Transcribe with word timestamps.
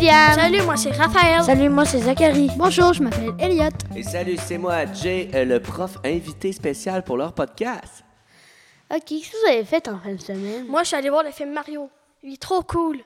Salut, 0.00 0.12
moi 0.12 0.14
c'est 0.14 0.20
William. 0.20 0.34
Salut, 0.34 0.62
moi 0.62 0.76
c'est 0.76 0.90
Raphaël. 0.92 1.42
Salut, 1.42 1.68
moi 1.70 1.84
c'est 1.84 1.98
Zachary. 1.98 2.48
Bonjour, 2.56 2.92
je 2.92 3.02
m'appelle 3.02 3.34
Elliot. 3.40 3.68
Et 3.96 4.04
salut, 4.04 4.36
c'est 4.36 4.56
moi, 4.56 4.86
Jay, 4.92 5.28
euh, 5.34 5.44
le 5.44 5.60
prof 5.60 5.98
invité 6.04 6.52
spécial 6.52 7.02
pour 7.02 7.16
leur 7.16 7.32
podcast. 7.32 8.04
Ok, 8.94 9.04
qu'est-ce 9.06 9.32
que 9.32 9.36
vous 9.42 9.52
avez 9.52 9.64
fait 9.64 9.88
en 9.88 9.98
fin 9.98 10.12
de 10.12 10.20
semaine? 10.20 10.66
Moi, 10.68 10.84
je 10.84 10.88
suis 10.88 10.96
allé 10.96 11.10
voir 11.10 11.24
le 11.24 11.32
film 11.32 11.52
Mario. 11.52 11.90
Il 12.22 12.34
est 12.34 12.40
trop 12.40 12.62
cool. 12.62 12.98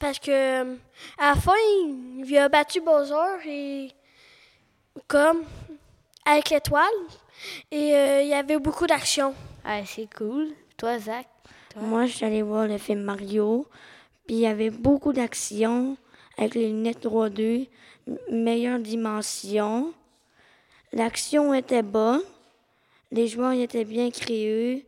Parce 0.00 0.18
que 0.18 0.30
euh, 0.62 0.74
à 1.18 1.30
la 1.30 1.34
fin, 1.36 1.52
il 1.86 2.36
a 2.36 2.48
battu 2.48 2.80
Bowser 2.80 3.46
et 3.46 3.92
comme 5.06 5.42
avec 6.26 6.50
l'étoile. 6.50 6.84
Et 7.70 7.94
euh, 7.94 8.22
il 8.22 8.28
y 8.28 8.34
avait 8.34 8.58
beaucoup 8.58 8.88
d'action. 8.88 9.34
Ah, 9.64 9.82
c'est 9.86 10.08
cool. 10.18 10.48
Toi, 10.76 10.98
Zach? 10.98 11.26
Toi? 11.72 11.82
Moi, 11.82 12.06
je 12.06 12.16
suis 12.16 12.26
allé 12.26 12.42
voir 12.42 12.66
le 12.66 12.76
film 12.76 13.02
Mario. 13.02 13.68
Puis 14.26 14.36
il 14.36 14.40
y 14.40 14.46
avait 14.46 14.70
beaucoup 14.70 15.12
d'action 15.12 15.96
avec 16.40 16.54
les 16.56 16.68
lunettes 16.68 17.04
3D, 17.04 17.68
m- 18.08 18.18
meilleure 18.30 18.80
dimension. 18.80 19.92
L'action 20.92 21.54
était 21.54 21.82
bonne. 21.82 22.22
Les 23.12 23.28
joueurs 23.28 23.52
y 23.54 23.62
étaient 23.62 23.84
bien 23.84 24.10
créés. 24.10 24.86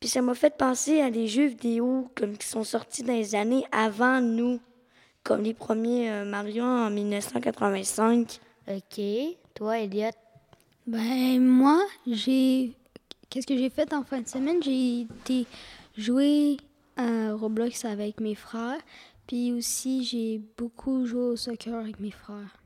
Puis 0.00 0.08
ça 0.08 0.22
m'a 0.22 0.34
fait 0.34 0.56
penser 0.56 1.00
à 1.00 1.10
des 1.10 1.26
jeux 1.26 1.46
vidéo 1.46 2.08
comme 2.14 2.36
qui 2.38 2.46
sont 2.46 2.64
sortis 2.64 3.02
dans 3.02 3.12
les 3.12 3.34
années 3.34 3.64
avant 3.72 4.20
nous, 4.20 4.60
comme 5.24 5.42
les 5.42 5.54
premiers 5.54 6.10
euh, 6.10 6.24
Mario 6.24 6.62
en 6.64 6.88
1985. 6.90 8.38
Ok. 8.68 9.00
Toi, 9.54 9.78
Elliot? 9.80 10.10
Ben, 10.86 11.40
moi, 11.40 11.80
j'ai. 12.06 12.72
Qu'est-ce 13.28 13.46
que 13.46 13.56
j'ai 13.58 13.70
fait 13.70 13.92
en 13.92 14.04
fin 14.04 14.20
de 14.20 14.28
semaine? 14.28 14.62
J'ai 14.62 15.00
été 15.00 15.46
jouer 15.96 16.56
à 16.96 17.32
Roblox 17.34 17.84
avec 17.84 18.20
mes 18.20 18.34
frères. 18.34 18.78
Puis 19.28 19.52
aussi, 19.52 20.04
j'ai 20.04 20.40
beaucoup 20.56 21.04
joué 21.04 21.20
au 21.20 21.36
soccer 21.36 21.74
avec 21.74 22.00
mes 22.00 22.10
frères. 22.10 22.56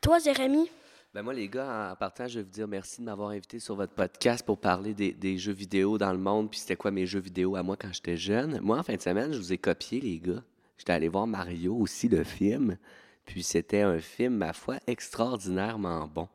Toi, 0.00 0.18
Jérémy? 0.18 0.70
Ben 1.12 1.22
moi, 1.22 1.34
les 1.34 1.50
gars, 1.50 1.92
en 1.92 1.96
partant, 1.96 2.26
je 2.26 2.38
veux 2.38 2.46
vous 2.46 2.50
dire 2.50 2.66
merci 2.66 3.02
de 3.02 3.04
m'avoir 3.04 3.28
invité 3.28 3.58
sur 3.58 3.74
votre 3.74 3.92
podcast 3.92 4.44
pour 4.44 4.58
parler 4.58 4.94
des, 4.94 5.12
des 5.12 5.36
jeux 5.36 5.52
vidéo 5.52 5.98
dans 5.98 6.12
le 6.12 6.18
monde. 6.18 6.50
Puis 6.50 6.60
c'était 6.60 6.76
quoi 6.76 6.90
mes 6.90 7.06
jeux 7.06 7.20
vidéo 7.20 7.56
à 7.56 7.62
moi 7.62 7.76
quand 7.76 7.92
j'étais 7.92 8.16
jeune? 8.16 8.58
Moi, 8.62 8.78
en 8.78 8.82
fin 8.82 8.96
de 8.96 9.02
semaine, 9.02 9.34
je 9.34 9.38
vous 9.38 9.52
ai 9.52 9.58
copié, 9.58 10.00
les 10.00 10.18
gars. 10.18 10.42
J'étais 10.78 10.94
allé 10.94 11.08
voir 11.08 11.26
Mario 11.26 11.76
aussi, 11.76 12.08
le 12.08 12.24
film. 12.24 12.78
Puis 13.26 13.42
c'était 13.42 13.82
un 13.82 13.98
film, 13.98 14.36
ma 14.36 14.54
foi, 14.54 14.78
extraordinairement 14.86 16.08
bon. 16.08 16.26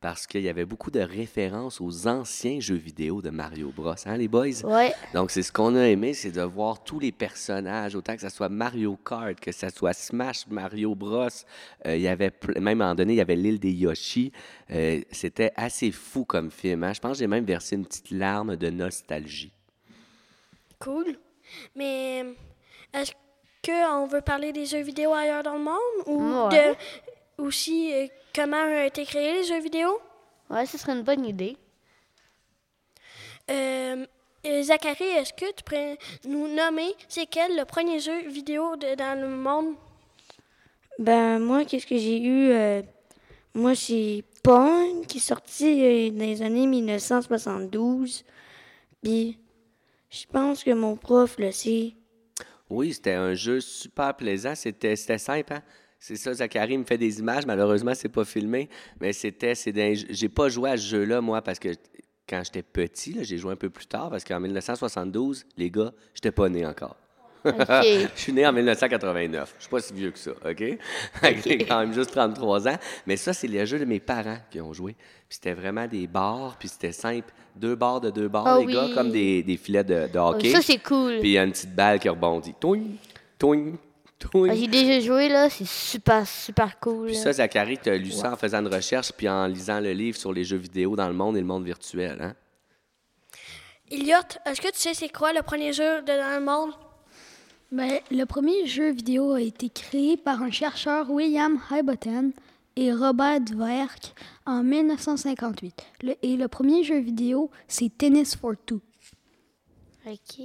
Parce 0.00 0.26
qu'il 0.26 0.40
y 0.40 0.48
avait 0.48 0.64
beaucoup 0.64 0.90
de 0.90 1.00
références 1.00 1.78
aux 1.78 2.06
anciens 2.08 2.58
jeux 2.58 2.74
vidéo 2.76 3.20
de 3.20 3.28
Mario 3.28 3.70
Bros. 3.70 3.92
Hein, 4.06 4.16
les 4.16 4.28
boys? 4.28 4.64
Ouais. 4.64 4.94
Donc, 5.12 5.30
c'est 5.30 5.42
ce 5.42 5.52
qu'on 5.52 5.76
a 5.76 5.88
aimé, 5.88 6.14
c'est 6.14 6.30
de 6.30 6.40
voir 6.40 6.82
tous 6.82 6.98
les 6.98 7.12
personnages, 7.12 7.94
autant 7.94 8.14
que 8.14 8.22
ce 8.22 8.30
soit 8.30 8.48
Mario 8.48 8.96
Kart, 8.96 9.38
que 9.38 9.52
ce 9.52 9.68
soit 9.68 9.92
Smash, 9.92 10.46
Mario 10.48 10.94
Bros. 10.94 11.28
Euh, 11.86 11.96
il 11.96 12.00
y 12.00 12.08
avait, 12.08 12.32
même 12.58 12.80
à 12.80 12.84
un 12.84 12.88
moment 12.88 12.94
donné, 12.94 13.12
il 13.12 13.16
y 13.16 13.20
avait 13.20 13.36
l'île 13.36 13.60
des 13.60 13.72
Yoshi. 13.72 14.32
Euh, 14.70 15.02
C'était 15.10 15.52
assez 15.54 15.90
fou 15.92 16.24
comme 16.24 16.50
film. 16.50 16.82
hein. 16.84 16.94
Je 16.94 17.00
pense 17.00 17.12
que 17.12 17.18
j'ai 17.18 17.26
même 17.26 17.44
versé 17.44 17.76
une 17.76 17.84
petite 17.84 18.10
larme 18.10 18.56
de 18.56 18.70
nostalgie. 18.70 19.52
Cool. 20.78 21.18
Mais 21.76 22.24
est-ce 22.94 23.12
qu'on 23.62 24.06
veut 24.06 24.22
parler 24.22 24.52
des 24.52 24.64
jeux 24.64 24.80
vidéo 24.80 25.12
ailleurs 25.12 25.42
dans 25.42 25.58
le 25.58 25.64
monde? 25.64 25.76
Ou 26.06 26.48
Ouais. 26.48 26.70
de, 26.70 26.76
aussi 27.40 27.92
euh, 27.92 28.06
comment 28.34 28.62
ont 28.62 28.84
été 28.84 29.04
créés 29.04 29.34
les 29.34 29.44
jeux 29.44 29.60
vidéo? 29.60 30.00
Ouais, 30.50 30.66
ce 30.66 30.78
serait 30.78 30.92
une 30.92 31.02
bonne 31.02 31.24
idée. 31.24 31.56
Euh, 33.50 34.06
euh, 34.46 34.62
Zachary, 34.62 35.04
est-ce 35.04 35.32
que 35.32 35.52
tu 35.52 35.62
pourrais 35.64 35.98
nous 36.24 36.48
nommer 36.48 36.94
c'est 37.08 37.26
quel 37.26 37.56
le 37.56 37.64
premier 37.64 37.98
jeu 38.00 38.28
vidéo 38.28 38.76
de- 38.76 38.94
dans 38.94 39.20
le 39.20 39.28
monde? 39.28 39.74
Ben, 40.98 41.38
moi, 41.38 41.64
qu'est-ce 41.64 41.86
que 41.86 41.96
j'ai 41.98 42.20
eu? 42.22 42.50
euh, 42.50 42.82
moi, 43.54 43.74
c'est 43.74 44.22
Pong, 44.42 45.06
qui 45.06 45.18
est 45.18 45.20
sorti 45.20 45.64
euh, 45.84 46.10
dans 46.10 46.24
les 46.24 46.42
années 46.42 46.66
1972. 46.66 48.24
Puis, 49.02 49.38
je 50.10 50.24
pense 50.26 50.62
que 50.62 50.70
mon 50.72 50.96
prof 50.96 51.36
le 51.38 51.50
sait. 51.52 51.94
Oui, 52.68 52.94
c'était 52.94 53.14
un 53.14 53.34
jeu 53.34 53.60
super 53.60 54.14
plaisant. 54.16 54.54
C'était 54.54 54.94
c'était 54.94 55.18
simple, 55.18 55.54
hein? 55.54 55.62
C'est 56.02 56.16
ça, 56.16 56.32
Zachary 56.32 56.78
me 56.78 56.84
fait 56.84 56.96
des 56.96 57.18
images. 57.20 57.44
Malheureusement, 57.46 57.92
c'est 57.94 58.08
pas 58.08 58.24
filmé. 58.24 58.68
Mais 59.00 59.12
c'était. 59.12 59.52
J'ai 59.54 60.28
pas 60.30 60.48
joué 60.48 60.70
à 60.70 60.76
ce 60.78 60.86
jeu-là, 60.88 61.20
moi, 61.20 61.42
parce 61.42 61.58
que 61.58 61.68
quand 62.26 62.42
j'étais 62.42 62.62
petit, 62.62 63.18
j'ai 63.22 63.36
joué 63.36 63.52
un 63.52 63.56
peu 63.56 63.68
plus 63.68 63.86
tard, 63.86 64.08
parce 64.08 64.24
qu'en 64.24 64.40
1972, 64.40 65.44
les 65.58 65.70
gars, 65.70 65.92
j'étais 66.14 66.30
pas 66.30 66.48
né 66.48 66.64
encore. 66.64 66.96
Je 67.44 68.08
suis 68.14 68.32
né 68.32 68.46
en 68.46 68.52
1989. 68.52 69.54
Je 69.56 69.62
suis 69.62 69.70
pas 69.70 69.80
si 69.80 69.92
vieux 69.94 70.10
que 70.10 70.18
ça, 70.18 70.32
OK? 70.32 70.62
J'ai 71.44 71.58
quand 71.66 71.80
même 71.80 71.92
juste 71.92 72.10
33 72.12 72.68
ans. 72.68 72.76
Mais 73.06 73.16
ça, 73.16 73.32
c'est 73.32 73.46
les 73.46 73.64
jeux 73.66 73.78
de 73.78 73.84
mes 73.86 74.00
parents 74.00 74.36
qui 74.50 74.60
ont 74.60 74.72
joué. 74.72 74.92
Puis 75.28 75.38
c'était 75.40 75.54
vraiment 75.54 75.86
des 75.86 76.06
barres, 76.06 76.56
puis 76.58 76.68
c'était 76.68 76.92
simple. 76.92 77.32
Deux 77.56 77.76
barres 77.76 78.00
de 78.02 78.10
deux 78.10 78.28
barres, 78.28 78.46
Ah 78.46 78.58
les 78.58 78.72
gars, 78.72 78.88
comme 78.94 79.10
des, 79.10 79.42
des 79.42 79.56
filets 79.56 79.84
de, 79.84 80.06
de 80.12 80.18
Oh, 80.18 80.34
hockey. 80.34 80.50
ça, 80.50 80.60
c'est 80.62 80.82
cool. 80.82 81.18
Puis 81.20 81.30
il 81.30 81.32
y 81.32 81.38
a 81.38 81.44
une 81.44 81.52
petite 81.52 81.74
balle 81.74 81.98
qui 81.98 82.08
rebondit. 82.08 82.54
Toing, 82.60 82.82
toing, 83.38 83.72
toing. 84.20 84.48
Ah, 84.50 84.54
J'ai 84.54 84.68
déjà 84.68 85.00
joué, 85.00 85.28
là. 85.28 85.50
C'est 85.50 85.66
super, 85.66 86.26
super 86.26 86.78
cool. 86.78 87.06
Puis 87.08 87.16
ça, 87.16 87.32
Zachary, 87.32 87.78
tu 87.82 87.90
as 87.90 87.96
lu 87.96 88.10
ça 88.12 88.32
en 88.32 88.36
faisant 88.36 88.60
une 88.60 88.72
recherche 88.72 89.10
puis 89.12 89.28
en 89.28 89.46
lisant 89.46 89.80
le 89.80 89.92
livre 89.92 90.16
sur 90.16 90.32
les 90.32 90.44
jeux 90.44 90.56
vidéo 90.58 90.94
dans 90.94 91.08
le 91.08 91.14
monde 91.14 91.36
et 91.36 91.40
le 91.40 91.46
monde 91.46 91.64
virtuel. 91.64 92.18
Hein? 92.20 92.34
Elliot, 93.90 94.16
est-ce 94.46 94.60
que 94.60 94.68
tu 94.68 94.78
sais 94.78 94.94
c'est 94.94 95.08
quoi 95.08 95.32
le 95.32 95.42
premier 95.42 95.72
jeu 95.72 96.00
de, 96.02 96.06
dans 96.06 96.38
le 96.38 96.44
monde? 96.44 96.72
Ben, 97.72 97.98
le 98.10 98.24
premier 98.24 98.66
jeu 98.66 98.90
vidéo 98.92 99.32
a 99.32 99.40
été 99.40 99.68
créé 99.68 100.16
par 100.16 100.42
un 100.42 100.50
chercheur 100.50 101.10
William 101.10 101.58
Highbottom 101.70 102.32
et 102.76 102.92
Robert 102.92 103.40
Dwerk 103.40 104.12
en 104.46 104.62
1958. 104.62 105.74
Le- 106.02 106.14
et 106.22 106.36
le 106.36 106.48
premier 106.48 106.82
jeu 106.84 106.98
vidéo, 106.98 107.50
c'est 107.68 107.90
Tennis 107.96 108.36
for 108.36 108.52
Two. 108.66 108.80
Ok. 110.06 110.40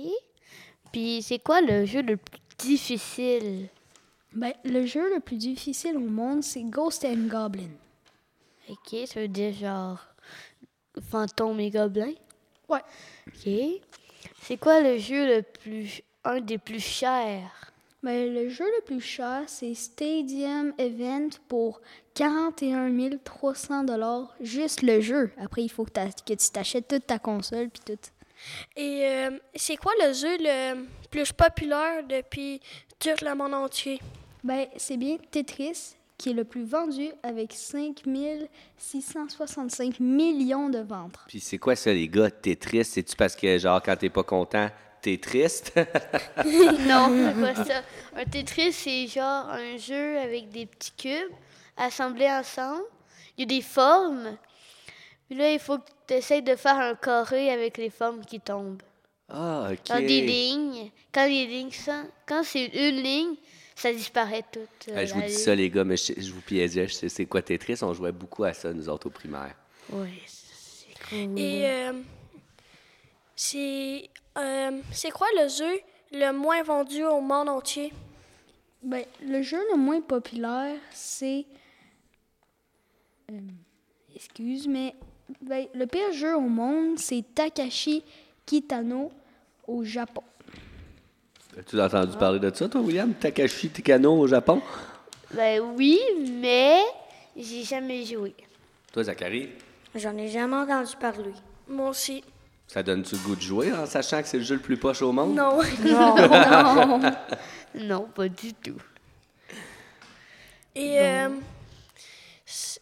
Puis 0.92 1.22
c'est 1.24 1.40
quoi 1.40 1.62
le 1.62 1.86
jeu 1.86 2.02
le 2.02 2.18
plus 2.18 2.40
difficile? 2.58 3.70
Ben, 4.34 4.54
le 4.64 4.86
jeu 4.86 5.14
le 5.14 5.20
plus 5.20 5.38
difficile 5.38 5.96
au 5.98 6.02
monde, 6.02 6.44
c'est 6.44 6.64
Ghost 6.64 7.06
and 7.06 7.28
Goblin. 7.28 7.72
Ok, 8.70 8.96
ça 9.06 9.22
veut 9.22 9.28
dire 9.28 9.54
genre 9.54 10.00
fantôme 11.10 11.60
et 11.60 11.70
gobelin? 11.70 12.14
Ouais. 12.68 12.82
Ok. 13.28 13.82
C'est 14.42 14.58
quoi 14.58 14.82
le 14.82 14.98
jeu 14.98 15.38
le 15.38 15.42
plus 15.42 16.02
un 16.24 16.42
des 16.42 16.58
plus 16.58 16.80
chers? 16.80 17.72
Ben, 18.04 18.34
le 18.34 18.50
jeu 18.50 18.66
le 18.66 18.84
plus 18.84 19.02
cher, 19.02 19.44
c'est 19.48 19.74
Stadium 19.74 20.74
Event 20.78 21.30
pour 21.48 21.82
41 22.14 23.18
300 23.24 23.84
dollars 23.84 24.36
juste 24.40 24.84
le 24.84 25.02
jeu. 25.02 25.32
Après, 25.40 25.64
il 25.64 25.70
faut 25.70 25.86
que, 25.86 25.92
que 25.92 26.34
tu 26.34 26.50
t'achètes 26.52 26.88
toute 26.88 27.08
ta 27.08 27.20
console 27.20 27.70
puis 27.70 27.82
tout. 27.84 28.12
Et 28.76 29.08
euh, 29.08 29.32
c'est 29.56 29.78
quoi 29.78 29.92
le 30.06 30.14
jeu 30.14 30.38
le 30.40 30.86
plus 31.16 31.32
populaire 31.32 32.04
depuis 32.10 32.60
tout 33.00 33.08
le 33.22 33.36
monde 33.36 33.54
entier? 33.54 34.02
Ben, 34.44 34.68
c'est 34.76 34.98
bien 34.98 35.16
Tetris 35.32 35.96
qui 36.18 36.32
est 36.32 36.34
le 36.34 36.44
plus 36.44 36.66
vendu 36.66 37.10
avec 37.24 37.54
5 37.54 38.04
665 38.78 40.02
millions 40.02 40.68
de 40.68 40.80
ventes. 40.80 41.16
Puis 41.30 41.40
c'est 41.40 41.58
quoi 41.58 41.78
ça, 41.78 41.94
les 41.94 42.10
gars? 42.10 42.30
T'es 42.30 42.58
triste? 42.58 42.96
C'est-tu 42.96 43.16
parce 43.16 43.34
que, 43.34 43.58
genre, 43.58 43.82
quand 43.82 43.96
t'es 43.96 44.10
pas 44.10 44.24
content, 44.24 44.70
t'es 45.02 45.18
triste? 45.18 45.72
non, 46.86 47.10
c'est 47.10 47.42
pas 47.42 47.56
ça. 47.64 47.82
Un 48.18 48.26
Tetris, 48.26 48.74
c'est 48.74 49.08
genre 49.08 49.50
un 49.50 49.78
jeu 49.78 50.18
avec 50.20 50.50
des 50.50 50.66
petits 50.66 50.92
cubes 50.98 51.34
assemblés 51.78 52.30
ensemble. 52.30 52.84
Il 53.38 53.50
y 53.50 53.56
a 53.56 53.58
des 53.58 53.64
formes. 53.64 54.38
Puis 55.30 55.38
là, 55.38 55.50
il 55.50 55.60
faut 55.60 55.78
que 55.78 56.20
tu 56.20 56.42
de 56.42 56.56
faire 56.58 56.78
un 56.78 56.96
carré 56.96 57.52
avec 57.52 57.78
les 57.78 57.90
formes 57.90 58.26
qui 58.26 58.42
tombent. 58.42 58.82
Ah, 59.30 59.70
OK. 59.72 59.80
Dans 59.88 60.06
des 60.06 60.22
lignes. 60.22 60.92
Quand 61.12 61.26
les 61.28 61.46
lignes 61.48 61.72
sont- 61.72 62.08
quand 62.28 62.44
c'est 62.44 62.66
une 62.68 63.02
ligne, 63.02 63.36
ça 63.76 63.92
disparaît 63.94 64.44
tout. 64.52 64.60
euh, 64.90 65.06
je 65.06 65.14
vous 65.14 65.22
dis 65.22 65.28
ligne. 65.28 65.38
ça, 65.38 65.56
les 65.56 65.70
gars, 65.70 65.84
mais 65.84 65.98
je, 65.98 66.14
je 66.18 66.32
vous 66.32 66.42
piégeais. 66.42 66.88
Je 66.88 66.94
sais 66.94 67.10
c'est 67.10 67.26
quoi 67.26 67.42
Tetris? 67.42 67.80
On 67.82 67.94
jouait 67.94 68.12
beaucoup 68.12 68.44
à 68.44 68.54
ça, 68.54 68.72
nous 68.74 68.88
autres, 68.90 69.08
au 69.08 69.10
primaire. 69.12 69.56
Ouais, 69.90 70.10
c'est 70.28 70.94
cool. 71.10 71.40
Et 71.40 71.66
euh, 71.66 71.94
c'est 73.36 74.10
euh, 74.38 74.82
c'est 74.92 75.12
quoi 75.12 75.28
le 75.42 75.48
jeu 75.50 75.80
le 76.12 76.32
moins 76.32 76.62
vendu 76.64 77.04
au 77.04 77.22
monde 77.22 77.50
entier? 77.50 77.92
Ben, 78.84 79.04
le 79.26 79.42
jeu 79.42 79.60
le 79.72 79.78
moins 79.78 80.02
populaire, 80.02 80.78
c'est. 80.92 81.46
euh, 83.32 83.40
excuse, 84.16 84.68
mais 84.68 84.94
ben, 85.42 85.68
le 85.74 85.86
pire 85.88 86.12
jeu 86.14 86.36
au 86.36 86.42
monde, 86.42 87.00
c'est 87.00 87.24
Takashi 87.34 88.04
Kitano 88.46 89.12
au 89.68 89.84
Japon. 89.84 90.24
As-tu 91.58 91.80
entendu 91.80 92.18
parler 92.18 92.40
de 92.40 92.54
ça, 92.54 92.68
toi, 92.68 92.82
William? 92.82 93.14
Takashi 93.14 93.70
Tikano 93.70 94.14
au 94.20 94.28
Japon? 94.28 94.62
Ben 95.34 95.62
oui, 95.76 96.00
mais 96.42 96.82
j'ai 97.36 97.64
jamais 97.64 98.06
joué. 98.06 98.34
Toi, 98.92 99.04
Zachary, 99.04 99.50
J'en 99.96 100.18
ai 100.18 100.28
jamais 100.28 100.58
entendu 100.58 100.94
parler. 101.00 101.32
Moi 101.70 101.90
aussi. 101.90 102.22
ça 102.68 102.84
donne-tu 102.84 103.16
le 103.16 103.22
goût 103.22 103.36
de 103.36 103.42
jouer 103.42 103.72
en 103.72 103.86
sachant 103.86 104.22
que 104.22 104.28
c'est 104.28 104.38
le 104.38 104.44
jeu 104.44 104.56
le 104.56 104.62
plus 104.62 104.76
poche 104.76 105.02
au 105.02 105.14
monde? 105.14 105.34
Non. 105.34 105.62
Non, 107.76 108.02
pas 108.16 108.28
du 108.28 108.54
tout. 108.54 108.78
Et 110.76 111.00
euh, 111.00 111.30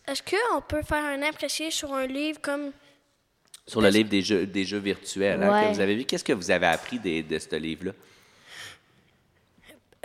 est-ce 0.08 0.24
qu'on 0.24 0.62
peut 0.62 0.82
faire 0.82 1.06
un 1.06 1.22
apprécié 1.22 1.70
sur 1.70 1.94
un 1.94 2.08
livre 2.08 2.42
comme 2.42 2.72
Sur 3.66 3.82
le 3.82 3.90
livre 3.90 4.10
des 4.10 4.22
jeux, 4.22 4.46
des 4.46 4.66
jeux 4.66 4.78
virtuels 4.80 5.42
hein, 5.42 5.48
que 5.62 5.66
Ouais. 5.68 5.74
vous 5.74 5.80
avez 5.80 5.96
vu, 5.96 6.04
qu'est-ce 6.06 6.24
que 6.24 6.34
vous 6.34 6.52
avez 6.52 6.68
appris 6.68 7.00
des- 7.00 7.24
de 7.24 7.40
ce 7.40 7.56
livre-là? 7.56 7.92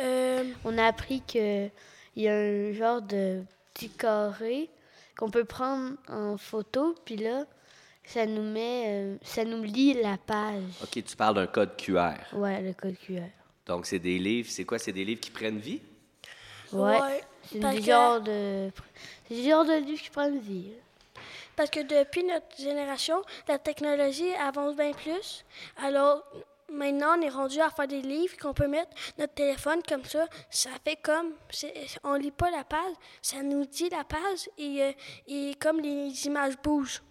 euh, 0.01 0.45
On 0.65 0.79
a 0.79 0.85
appris 0.87 1.23
qu'il 1.27 1.71
y 2.17 2.29
a 2.29 2.35
un 2.37 2.73
genre 2.73 3.03
de 3.03 3.43
petit 3.75 3.91
carré 3.91 4.69
qu'on 5.17 5.31
peut 5.31 5.45
prendre 5.45 5.97
en 6.09 6.37
photo, 6.39 6.95
puis 7.05 7.17
là, 7.17 7.45
ça 8.05 8.27
nous 8.27 8.43
met, 8.49 8.85
euh, 8.87 9.17
ça 9.23 9.45
nous 9.45 9.63
lit 9.65 9.95
la 9.95 10.17
page. 10.17 10.63
OK, 10.83 11.03
tu 11.05 11.17
parles 11.17 11.35
d'un 11.35 11.47
code 11.49 11.77
QR. 11.77 12.15
Ouais, 12.35 12.63
le 12.63 12.73
code 12.73 12.97
QR. 13.05 13.23
Donc, 13.67 13.87
c'est 13.87 13.99
des 13.99 14.19
livres, 14.19 14.49
c'est 14.51 14.65
quoi? 14.65 14.79
C'est 14.79 14.93
des 14.93 15.05
livres 15.05 15.21
qui 15.21 15.31
prennent 15.31 15.59
vie? 15.59 15.81
Ouais. 16.73 17.01
Ouais, 17.01 17.21
C'est 17.51 17.59
des 17.59 17.81
que- 17.81 18.21
de, 18.21 18.71
c'est 19.29 19.35
des 19.35 19.51
genres 19.51 19.65
de 19.65 19.85
livres 19.85 20.01
qui 20.01 20.11
prennent 20.11 20.39
vie. 20.39 20.71
Parce 21.59 21.71
que 21.71 21.81
depuis 21.81 22.23
notre 22.23 22.57
génération, 22.57 23.21
la 23.49 23.59
technologie 23.59 24.33
avance 24.37 24.77
bien 24.77 24.93
plus. 24.93 25.45
Alors 25.83 26.23
maintenant, 26.73 27.17
on 27.19 27.21
est 27.23 27.29
rendu 27.29 27.61
à 27.61 27.69
faire 27.69 27.89
des 27.89 28.01
livres 28.01 28.37
qu'on 28.41 28.55
peut 28.55 28.69
mettre 28.69 28.93
notre 29.19 29.35
téléphone 29.35 29.81
comme 29.89 30.05
ça. 30.05 30.27
Ça 30.51 30.71
fait 30.85 30.95
comme, 31.03 31.33
on 32.05 32.15
lit 32.15 32.31
pas 32.31 32.53
la 32.53 32.63
page, 32.63 32.95
ça 33.21 33.43
nous 33.43 33.65
dit 33.67 33.89
la 33.89 34.05
page 34.05 34.49
et, 34.57 34.85
euh, 34.85 34.93
et 35.27 35.55
comme 35.59 35.81
les 35.81 36.27
images 36.29 36.55
bougent. 36.63 37.03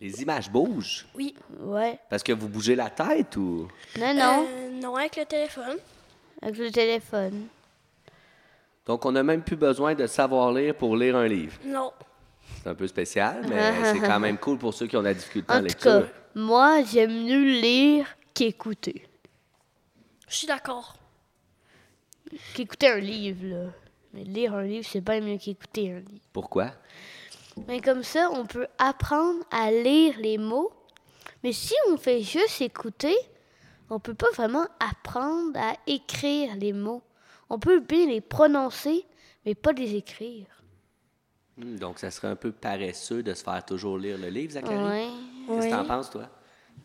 Les 0.00 0.22
images 0.22 0.50
bougent? 0.50 1.06
Oui. 1.14 1.34
Ouais. 1.60 1.98
Parce 2.08 2.22
que 2.22 2.32
vous 2.32 2.48
bougez 2.48 2.74
la 2.74 2.88
tête 2.88 3.36
ou? 3.36 3.68
Non, 3.98 4.14
non, 4.14 4.46
Euh, 4.48 4.70
non, 4.70 4.96
avec 4.96 5.16
le 5.16 5.26
téléphone. 5.26 5.76
avec 6.40 6.56
le 6.56 6.70
téléphone. 6.70 7.46
Donc, 8.86 9.04
on 9.04 9.12
n'a 9.12 9.22
même 9.22 9.42
plus 9.42 9.54
besoin 9.56 9.94
de 9.94 10.06
savoir 10.06 10.50
lire 10.50 10.74
pour 10.74 10.96
lire 10.96 11.14
un 11.16 11.28
livre? 11.28 11.58
Non. 11.66 11.92
C'est 12.62 12.68
un 12.68 12.74
peu 12.74 12.86
spécial, 12.86 13.44
mais 13.48 13.72
c'est 13.92 14.00
quand 14.00 14.20
même 14.20 14.38
cool 14.38 14.58
pour 14.58 14.72
ceux 14.72 14.86
qui 14.86 14.96
ont 14.96 15.00
de 15.00 15.06
la 15.06 15.14
difficulté 15.14 15.52
en, 15.52 15.56
En 15.56 15.58
tout 15.60 15.64
lecture. 15.66 16.02
cas, 16.02 16.12
moi, 16.34 16.82
j'aime 16.84 17.24
mieux 17.24 17.42
lire 17.60 18.06
qu'écouter. 18.34 19.06
Je 20.28 20.36
suis 20.36 20.46
d'accord. 20.46 20.96
Qu'écouter 22.54 22.88
un 22.88 22.98
livre, 22.98 23.44
là. 23.46 23.70
Mais 24.14 24.24
lire 24.24 24.54
un 24.54 24.62
livre, 24.62 24.86
c'est 24.88 25.00
bien 25.00 25.20
mieux 25.20 25.38
qu'écouter 25.38 25.90
un 25.92 25.98
livre. 25.98 26.24
Pourquoi? 26.32 26.70
Mais 27.66 27.80
comme 27.80 28.02
ça, 28.02 28.30
on 28.30 28.46
peut 28.46 28.66
apprendre 28.78 29.40
à 29.50 29.70
lire 29.70 30.14
les 30.18 30.38
mots. 30.38 30.72
Mais 31.42 31.52
si 31.52 31.74
on 31.90 31.96
fait 31.96 32.22
juste 32.22 32.60
écouter, 32.60 33.16
on 33.90 33.98
peut 33.98 34.14
pas 34.14 34.30
vraiment 34.34 34.66
apprendre 34.78 35.58
à 35.58 35.74
écrire 35.86 36.54
les 36.56 36.72
mots. 36.72 37.02
On 37.50 37.58
peut 37.58 37.80
bien 37.80 38.06
les 38.06 38.20
prononcer, 38.20 39.04
mais 39.44 39.54
pas 39.54 39.72
les 39.72 39.96
écrire. 39.96 40.46
Hmm, 41.56 41.76
donc, 41.76 41.98
ça 41.98 42.10
serait 42.10 42.28
un 42.28 42.36
peu 42.36 42.52
paresseux 42.52 43.22
de 43.22 43.34
se 43.34 43.42
faire 43.44 43.64
toujours 43.64 43.98
lire 43.98 44.18
le 44.18 44.28
livre, 44.28 44.52
Zachary? 44.52 44.74
Ouais. 44.74 45.08
Qu'est-ce 45.46 45.66
que 45.66 45.70
t'en 45.72 45.82
Oui. 45.82 45.88
penses, 45.88 46.10
toi? 46.10 46.28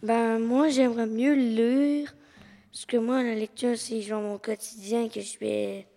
Ben, 0.04 0.40
moi, 0.40 0.70
j'aimerais 0.70 1.08
mieux 1.08 1.34
lire. 1.34 2.14
Parce 2.72 2.86
que 2.86 2.98
moi, 2.98 3.24
la 3.24 3.34
lecture, 3.34 3.78
c'est 3.78 4.02
genre 4.02 4.22
mon 4.22 4.38
quotidien 4.38 5.08
que 5.10 5.22
je 5.22 5.38
fais 5.38 5.88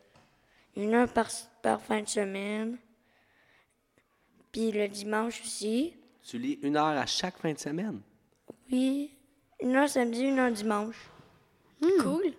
une 0.77 0.95
heure 0.95 1.13
par, 1.13 1.29
par 1.63 1.81
fin 1.83 2.01
de 2.01 2.09
semaine. 2.09 2.79
Puis 4.53 4.71
le 4.73 4.89
dimanche 4.89 5.41
aussi. 5.43 5.95
Tu 6.23 6.39
lis 6.39 6.59
une 6.63 6.77
heure 6.77 6.87
à 6.87 7.07
chaque 7.07 7.39
fin 7.39 7.53
de 7.53 7.59
semaine? 7.59 8.01
Oui, 8.71 9.11
une 9.61 9.77
heure 9.77 9.89
samedi, 9.89 10.23
une 10.23 10.39
heure 10.39 10.53
dimanche. 10.53 11.11
Cool. 12.01 12.33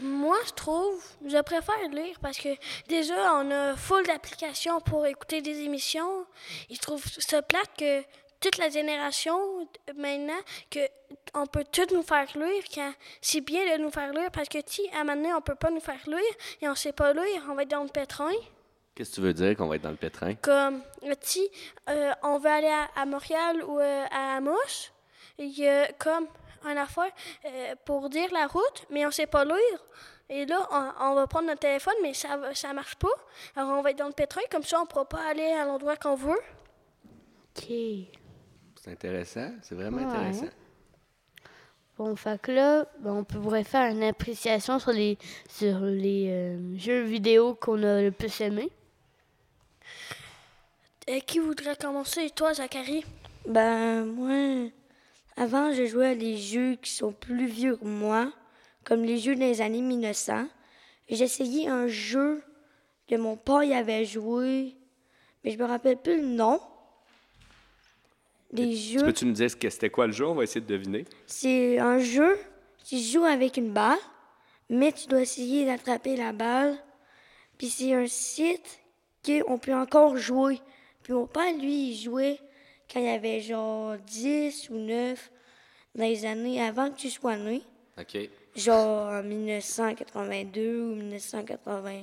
Moi, 0.00 0.36
je 0.46 0.52
trouve, 0.52 1.02
je 1.26 1.40
préfère 1.42 1.88
lire 1.90 2.16
parce 2.20 2.38
que 2.38 2.48
déjà, 2.88 3.34
on 3.34 3.50
a 3.50 3.76
full 3.76 4.06
d'applications 4.06 4.80
pour 4.80 5.06
écouter 5.06 5.42
des 5.42 5.60
émissions. 5.60 6.24
Et 6.70 6.74
je 6.74 6.80
trouve 6.80 7.04
ça 7.04 7.42
plate 7.42 7.70
que 7.76 8.02
toute 8.40 8.58
la 8.58 8.68
génération, 8.68 9.36
euh, 9.60 9.92
maintenant, 9.96 10.38
que 10.70 10.80
on 11.34 11.46
peut 11.46 11.64
tout 11.70 11.86
nous 11.92 12.02
faire 12.02 12.28
lire. 12.36 12.62
Quand 12.74 12.92
c'est 13.20 13.40
bien 13.40 13.76
de 13.76 13.82
nous 13.82 13.90
faire 13.90 14.12
lire 14.12 14.30
parce 14.30 14.48
que 14.48 14.58
si, 14.64 14.88
à 14.94 15.00
un 15.00 15.04
moment 15.04 15.16
donné, 15.16 15.34
on 15.34 15.40
peut 15.40 15.54
pas 15.54 15.70
nous 15.70 15.80
faire 15.80 16.00
lire 16.06 16.34
et 16.60 16.68
on 16.68 16.74
sait 16.74 16.92
pas 16.92 17.12
lire, 17.12 17.42
on 17.50 17.54
va 17.54 17.62
être 17.62 17.70
dans 17.70 17.82
le 17.82 17.88
pétrin. 17.88 18.30
Qu'est-ce 18.94 19.10
que 19.10 19.14
tu 19.16 19.20
veux 19.20 19.32
dire 19.32 19.56
qu'on 19.56 19.68
va 19.68 19.76
être 19.76 19.82
dans 19.82 19.90
le 19.90 19.96
pétrin? 19.96 20.34
Comme, 20.34 20.82
euh, 21.04 21.14
si 21.20 21.48
euh, 21.88 22.12
on 22.22 22.38
veut 22.38 22.50
aller 22.50 22.66
à, 22.66 22.88
à 23.00 23.06
Montréal 23.06 23.62
ou 23.64 23.78
euh, 23.78 24.04
à 24.10 24.36
Amos, 24.36 24.90
il 25.38 25.56
y 25.56 25.68
a 25.68 25.92
comme 25.92 26.26
un 26.64 26.76
affaire 26.76 27.10
euh, 27.44 27.74
pour 27.84 28.08
dire 28.10 28.28
la 28.32 28.46
route, 28.46 28.86
mais 28.90 29.06
on 29.06 29.10
sait 29.10 29.26
pas 29.26 29.44
lire. 29.44 29.84
Et 30.30 30.44
là, 30.46 30.68
on, 30.70 31.10
on 31.10 31.14
va 31.14 31.26
prendre 31.26 31.46
notre 31.46 31.60
téléphone, 31.60 31.94
mais 32.02 32.12
ça 32.14 32.36
va- 32.36 32.54
ça 32.54 32.72
marche 32.72 32.96
pas. 32.96 33.08
Alors, 33.56 33.78
on 33.78 33.82
va 33.82 33.90
être 33.92 33.98
dans 33.98 34.06
le 34.08 34.12
pétrin, 34.12 34.42
comme 34.50 34.62
ça, 34.62 34.80
on 34.80 34.86
pourra 34.86 35.06
pas 35.08 35.22
aller 35.30 35.44
à 35.52 35.64
l'endroit 35.64 35.96
qu'on 35.96 36.16
veut. 36.16 36.38
OK. 37.56 37.66
C'est 38.80 38.92
intéressant, 38.92 39.50
c'est 39.62 39.74
vraiment 39.74 39.96
Ouais. 39.98 40.04
intéressant. 40.04 40.48
Bon, 41.96 42.14
fait 42.14 42.40
que 42.40 42.52
là, 42.52 42.86
ben, 43.00 43.10
on 43.12 43.24
pourrait 43.24 43.64
faire 43.64 43.90
une 43.90 44.04
appréciation 44.04 44.78
sur 44.78 44.92
les, 44.92 45.18
sur 45.48 45.80
les 45.80 46.28
euh, 46.30 46.76
jeux 46.78 47.02
vidéo 47.02 47.54
qu'on 47.54 47.82
a 47.82 48.00
le 48.02 48.12
plus 48.12 48.40
aimé. 48.40 48.70
Euh, 51.10 51.20
qui 51.20 51.38
voudrait 51.38 51.74
commencer? 51.76 52.30
Toi, 52.30 52.54
Zachary? 52.54 53.04
Ben, 53.46 54.04
moi, 54.04 54.70
avant, 55.38 55.72
je 55.72 55.86
jouais 55.86 56.08
à 56.08 56.14
des 56.16 56.36
jeux 56.36 56.76
qui 56.82 56.90
sont 56.90 57.12
plus 57.12 57.46
vieux 57.46 57.76
que 57.76 57.84
moi, 57.84 58.32
comme 58.84 59.04
les 59.04 59.18
jeux 59.18 59.36
des 59.36 59.60
années 59.60 59.82
1900. 59.82 60.48
J'ai 61.08 61.24
essayé 61.24 61.68
un 61.68 61.86
jeu 61.86 62.42
que 63.06 63.14
mon 63.14 63.36
père 63.36 63.62
y 63.62 63.72
avait 63.72 64.04
joué, 64.04 64.74
mais 65.44 65.52
je 65.52 65.58
me 65.58 65.64
rappelle 65.64 65.96
plus 65.96 66.20
le 66.20 66.26
nom. 66.26 66.60
Des 68.52 68.74
jeux. 68.74 69.04
Peux-tu 69.04 69.26
me 69.26 69.32
dire 69.32 69.50
ce 69.50 69.56
que 69.56 69.70
c'était 69.70 69.90
quoi 69.90 70.06
le 70.06 70.12
jeu? 70.12 70.26
On 70.26 70.34
va 70.34 70.42
essayer 70.42 70.60
de 70.60 70.66
deviner. 70.66 71.04
C'est 71.26 71.78
un 71.78 71.98
jeu 71.98 72.36
qui 72.78 73.02
se 73.02 73.12
joue 73.12 73.24
avec 73.24 73.58
une 73.58 73.72
balle, 73.72 73.98
mais 74.68 74.90
tu 74.90 75.06
dois 75.06 75.20
essayer 75.20 75.66
d'attraper 75.66 76.16
la 76.16 76.32
balle. 76.32 76.76
Puis 77.58 77.68
c'est 77.68 77.94
un 77.94 78.06
site 78.06 78.80
qu'on 79.24 79.58
peut 79.58 79.74
encore 79.74 80.16
jouer. 80.16 80.60
Puis 81.02 81.12
mon 81.12 81.26
père, 81.26 81.54
lui, 81.56 81.90
il 81.90 81.96
jouait 81.96 82.40
quand 82.92 83.00
il 83.00 83.08
avait 83.08 83.40
genre 83.40 83.96
10 83.98 84.70
ou 84.70 84.74
9 84.76 85.30
dans 85.94 86.04
les 86.04 86.24
années 86.24 86.62
avant 86.62 86.90
que 86.90 86.96
tu 86.96 87.10
sois 87.10 87.36
né. 87.36 87.62
OK. 88.00 88.16
Genre 88.56 89.08
en 89.08 89.22
1982 89.22 90.80
ou 90.82 90.94
1980. 90.96 92.02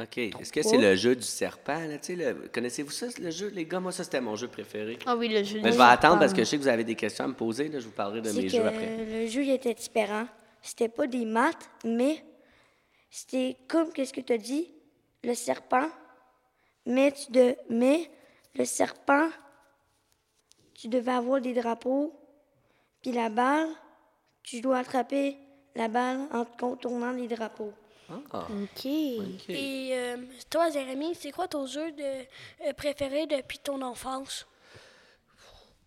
OK. 0.00 0.18
Est-ce 0.18 0.52
que 0.52 0.62
c'est 0.62 0.78
le 0.78 0.96
jeu 0.96 1.14
du 1.14 1.22
serpent, 1.22 1.78
là? 1.86 1.98
Tu 1.98 2.16
sais, 2.16 2.16
le- 2.16 2.48
Connaissez-vous 2.52 2.90
ça, 2.90 3.06
le 3.20 3.30
jeu, 3.30 3.48
les 3.48 3.66
gars? 3.66 3.78
Moi, 3.78 3.92
ça, 3.92 4.04
c'était 4.04 4.22
mon 4.22 4.36
jeu 4.36 4.48
préféré. 4.48 4.98
Ah 5.04 5.14
oui, 5.16 5.28
le 5.28 5.42
jeu 5.44 5.60
Mais 5.62 5.70
je 5.72 5.76
vais 5.76 5.82
attendre 5.84 6.18
parce 6.18 6.32
que 6.32 6.38
je 6.40 6.44
sais 6.44 6.56
que 6.56 6.62
vous 6.62 6.68
avez 6.68 6.84
des 6.84 6.94
questions 6.94 7.24
à 7.24 7.28
me 7.28 7.34
poser. 7.34 7.68
Là, 7.68 7.78
je 7.78 7.84
vous 7.84 7.90
parlerai 7.92 8.22
de 8.22 8.32
mes 8.32 8.44
que 8.44 8.48
jeux 8.48 8.64
après. 8.66 9.04
le 9.04 9.26
jeu 9.26 9.42
il 9.44 9.50
était 9.50 9.74
différent. 9.74 10.26
C'était 10.62 10.88
pas 10.88 11.06
des 11.06 11.26
maths, 11.26 11.68
mais 11.84 12.24
c'était 13.10 13.56
comme 13.68 13.92
qu'est-ce 13.92 14.12
que 14.14 14.20
tu 14.22 14.32
as 14.32 14.38
dit, 14.38 14.72
le 15.24 15.34
serpent. 15.34 15.88
Mais 16.86 17.12
tu 17.12 17.30
de 17.30 17.54
mais 17.68 18.10
le 18.54 18.64
serpent, 18.64 19.28
tu 20.82 20.88
devais 20.88 21.12
avoir 21.12 21.40
des 21.40 21.54
drapeaux, 21.54 22.12
puis 23.02 23.12
la 23.12 23.28
balle, 23.28 23.68
tu 24.42 24.60
dois 24.60 24.78
attraper 24.78 25.36
la 25.76 25.86
balle 25.86 26.26
en 26.32 26.44
contournant 26.44 27.12
les 27.12 27.28
drapeaux. 27.28 27.72
Ah, 28.10 28.48
OK. 28.50 28.84
OK. 28.84 29.48
Et 29.48 29.90
euh, 29.92 30.16
toi, 30.50 30.70
Jérémy, 30.70 31.14
c'est 31.14 31.30
quoi 31.30 31.46
ton 31.46 31.66
jeu 31.66 31.92
de, 31.92 32.02
euh, 32.02 32.72
préféré 32.76 33.28
depuis 33.28 33.60
ton 33.60 33.80
enfance? 33.80 34.44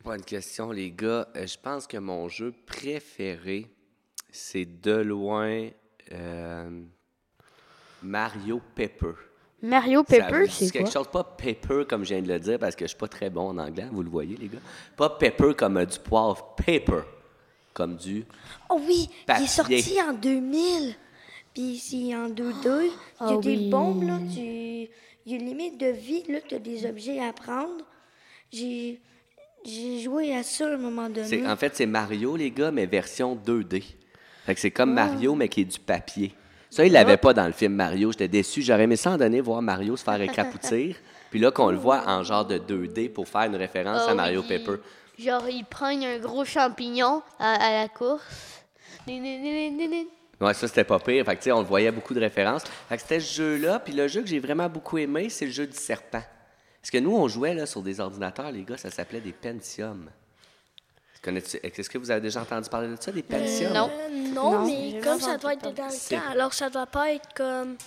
Bonne 0.01 0.23
question, 0.23 0.71
les 0.71 0.91
gars. 0.91 1.27
Euh, 1.35 1.45
je 1.45 1.57
pense 1.57 1.87
que 1.87 1.97
mon 1.97 2.29
jeu 2.29 2.53
préféré, 2.65 3.69
c'est 4.31 4.79
de 4.79 4.93
loin 4.93 5.71
euh, 6.13 6.83
Mario 8.01 8.61
Pepper. 8.73 9.11
Mario 9.67 10.03
Pepper, 10.03 10.45
c'est 10.49 10.71
quelque 10.71 10.83
quoi? 10.83 10.91
chose, 10.91 11.07
pas 11.11 11.23
pepper 11.23 11.83
comme 11.87 12.03
je 12.03 12.13
viens 12.13 12.21
de 12.21 12.27
le 12.27 12.39
dire 12.39 12.59
parce 12.59 12.75
que 12.75 12.85
je 12.85 12.89
suis 12.89 12.97
pas 12.97 13.07
très 13.07 13.29
bon 13.29 13.49
en 13.49 13.57
anglais, 13.57 13.87
vous 13.91 14.03
le 14.03 14.09
voyez 14.09 14.37
les 14.37 14.47
gars. 14.47 14.59
Pas 14.97 15.09
pepper 15.09 15.53
comme 15.55 15.77
euh, 15.77 15.85
du 15.85 15.99
poivre, 15.99 16.55
paper 16.57 17.01
comme 17.73 17.95
du 17.95 18.25
Oh 18.69 18.79
oui, 18.87 19.09
il 19.09 19.25
Papier. 19.25 19.45
est 19.45 19.47
sorti 19.47 19.97
en 20.01 20.13
2000. 20.13 20.95
Puis 21.53 21.77
c'est 21.77 22.15
en 22.15 22.29
2-2. 22.29 22.33
Il 22.41 22.47
y 22.47 22.89
a 22.89 22.91
Ah 23.19 23.37
des 23.37 23.49
oui. 23.57 23.69
bombes, 23.69 24.03
là. 24.03 24.19
Tu... 24.33 24.39
Il 24.39 24.87
y 25.27 25.33
a 25.33 25.37
une 25.37 25.45
limite 25.47 25.79
de 25.79 25.87
vie, 25.87 26.23
là. 26.29 26.39
Tu 26.47 26.55
as 26.55 26.59
des 26.59 26.85
objets 26.85 27.19
à 27.19 27.31
prendre. 27.33 27.83
J'ai... 28.51 28.99
J'ai 29.65 29.99
joué 30.01 30.35
à 30.35 30.43
ça 30.43 30.67
à 30.67 30.73
un 30.73 30.77
moment 30.77 31.09
donné. 31.09 31.27
C'est- 31.27 31.47
en 31.47 31.55
fait, 31.55 31.75
c'est 31.75 31.85
Mario, 31.87 32.35
les 32.35 32.51
gars, 32.51 32.71
mais 32.71 32.85
version 32.85 33.35
2D. 33.35 33.83
Fait 34.45 34.53
que 34.53 34.59
c'est 34.61 34.69
comme 34.71 34.93
Mario, 34.93 35.33
mais 35.33 35.49
qui 35.49 35.61
est 35.61 35.65
du 35.65 35.79
papier. 35.79 36.33
Ça, 36.75 36.85
il 36.85 36.91
l'avait 36.91 37.15
pas 37.15 37.33
dans 37.33 37.45
le 37.45 37.53
film 37.53 37.73
Mario. 37.73 38.11
J'étais 38.11 38.27
déçu. 38.27 38.61
J'aurais 38.61 38.83
aimé 38.83 38.97
ça 38.97 39.11
en 39.11 39.17
donner, 39.17 39.39
voir 39.39 39.61
Mario 39.61 39.95
se 39.95 40.03
faire 40.03 40.19
écrapoutir. 40.19 40.97
Puis 41.31 41.39
là, 41.39 41.49
qu'on 41.49 41.71
le 41.71 41.77
voit 41.77 42.03
en 42.05 42.21
genre 42.21 42.43
de 42.43 42.57
2D 42.57 43.13
pour 43.13 43.29
faire 43.29 43.43
une 43.43 43.55
référence 43.55 44.01
Ah 44.05 44.11
à 44.11 44.13
Mario 44.13 44.41
oui. 44.41 44.47
Pepper. 44.49 44.81
Genre, 45.17 45.47
ils 45.47 45.63
prennent 45.63 46.03
un 46.03 46.19
gros 46.19 46.43
champignon 46.43 47.21
à, 47.39 47.53
à 47.53 47.81
la 47.83 47.87
course. 47.87 48.59
Ouais, 49.07 50.53
ça, 50.53 50.67
c'était 50.67 50.83
pas 50.83 50.99
pire. 50.99 51.23
Fait 51.23 51.37
que, 51.37 51.39
tu 51.39 51.43
sais, 51.45 51.51
on 51.53 51.61
le 51.61 51.65
voyait 51.65 51.93
beaucoup 51.93 52.13
de 52.13 52.19
références. 52.19 52.65
Fait 52.89 52.97
que 52.97 53.03
c'était 53.03 53.21
ce 53.21 53.35
jeu-là. 53.35 53.79
Puis 53.79 53.93
le 53.93 54.09
jeu 54.09 54.19
que 54.21 54.27
j'ai 54.27 54.39
vraiment 54.39 54.67
beaucoup 54.67 54.97
aimé, 54.97 55.29
c'est 55.29 55.45
le 55.45 55.51
jeu 55.51 55.67
du 55.67 55.77
serpent. 55.77 56.23
Parce 56.81 56.91
que 56.91 56.97
nous, 56.97 57.15
on 57.15 57.29
jouait 57.29 57.53
là, 57.53 57.65
sur 57.65 57.83
des 57.83 58.01
ordinateurs, 58.01 58.51
les 58.51 58.63
gars, 58.63 58.75
ça 58.75 58.91
s'appelait 58.91 59.21
des 59.21 59.31
Pentium. 59.31 60.09
Est-ce 61.23 61.89
que 61.89 61.97
vous 61.97 62.11
avez 62.11 62.21
déjà 62.21 62.41
entendu 62.41 62.69
parler 62.69 62.87
de 62.87 63.01
ça, 63.01 63.11
des 63.11 63.23
Pentium? 63.23 63.73
non. 63.73 63.89
Euh, 63.91 64.09
non, 64.33 64.51
Non, 64.51 64.65
mais 64.65 64.99
comme 65.01 65.19
ça 65.19 65.37
doit 65.37 65.53
être 65.53 65.73
dans 65.73 65.85
le 65.85 65.89
C'est- 65.91 66.15
temps, 66.15 66.21
alors 66.31 66.53
ça 66.53 66.69
doit 66.69 66.85
pas 66.85 67.11
être 67.13 67.27
comme 67.35 67.77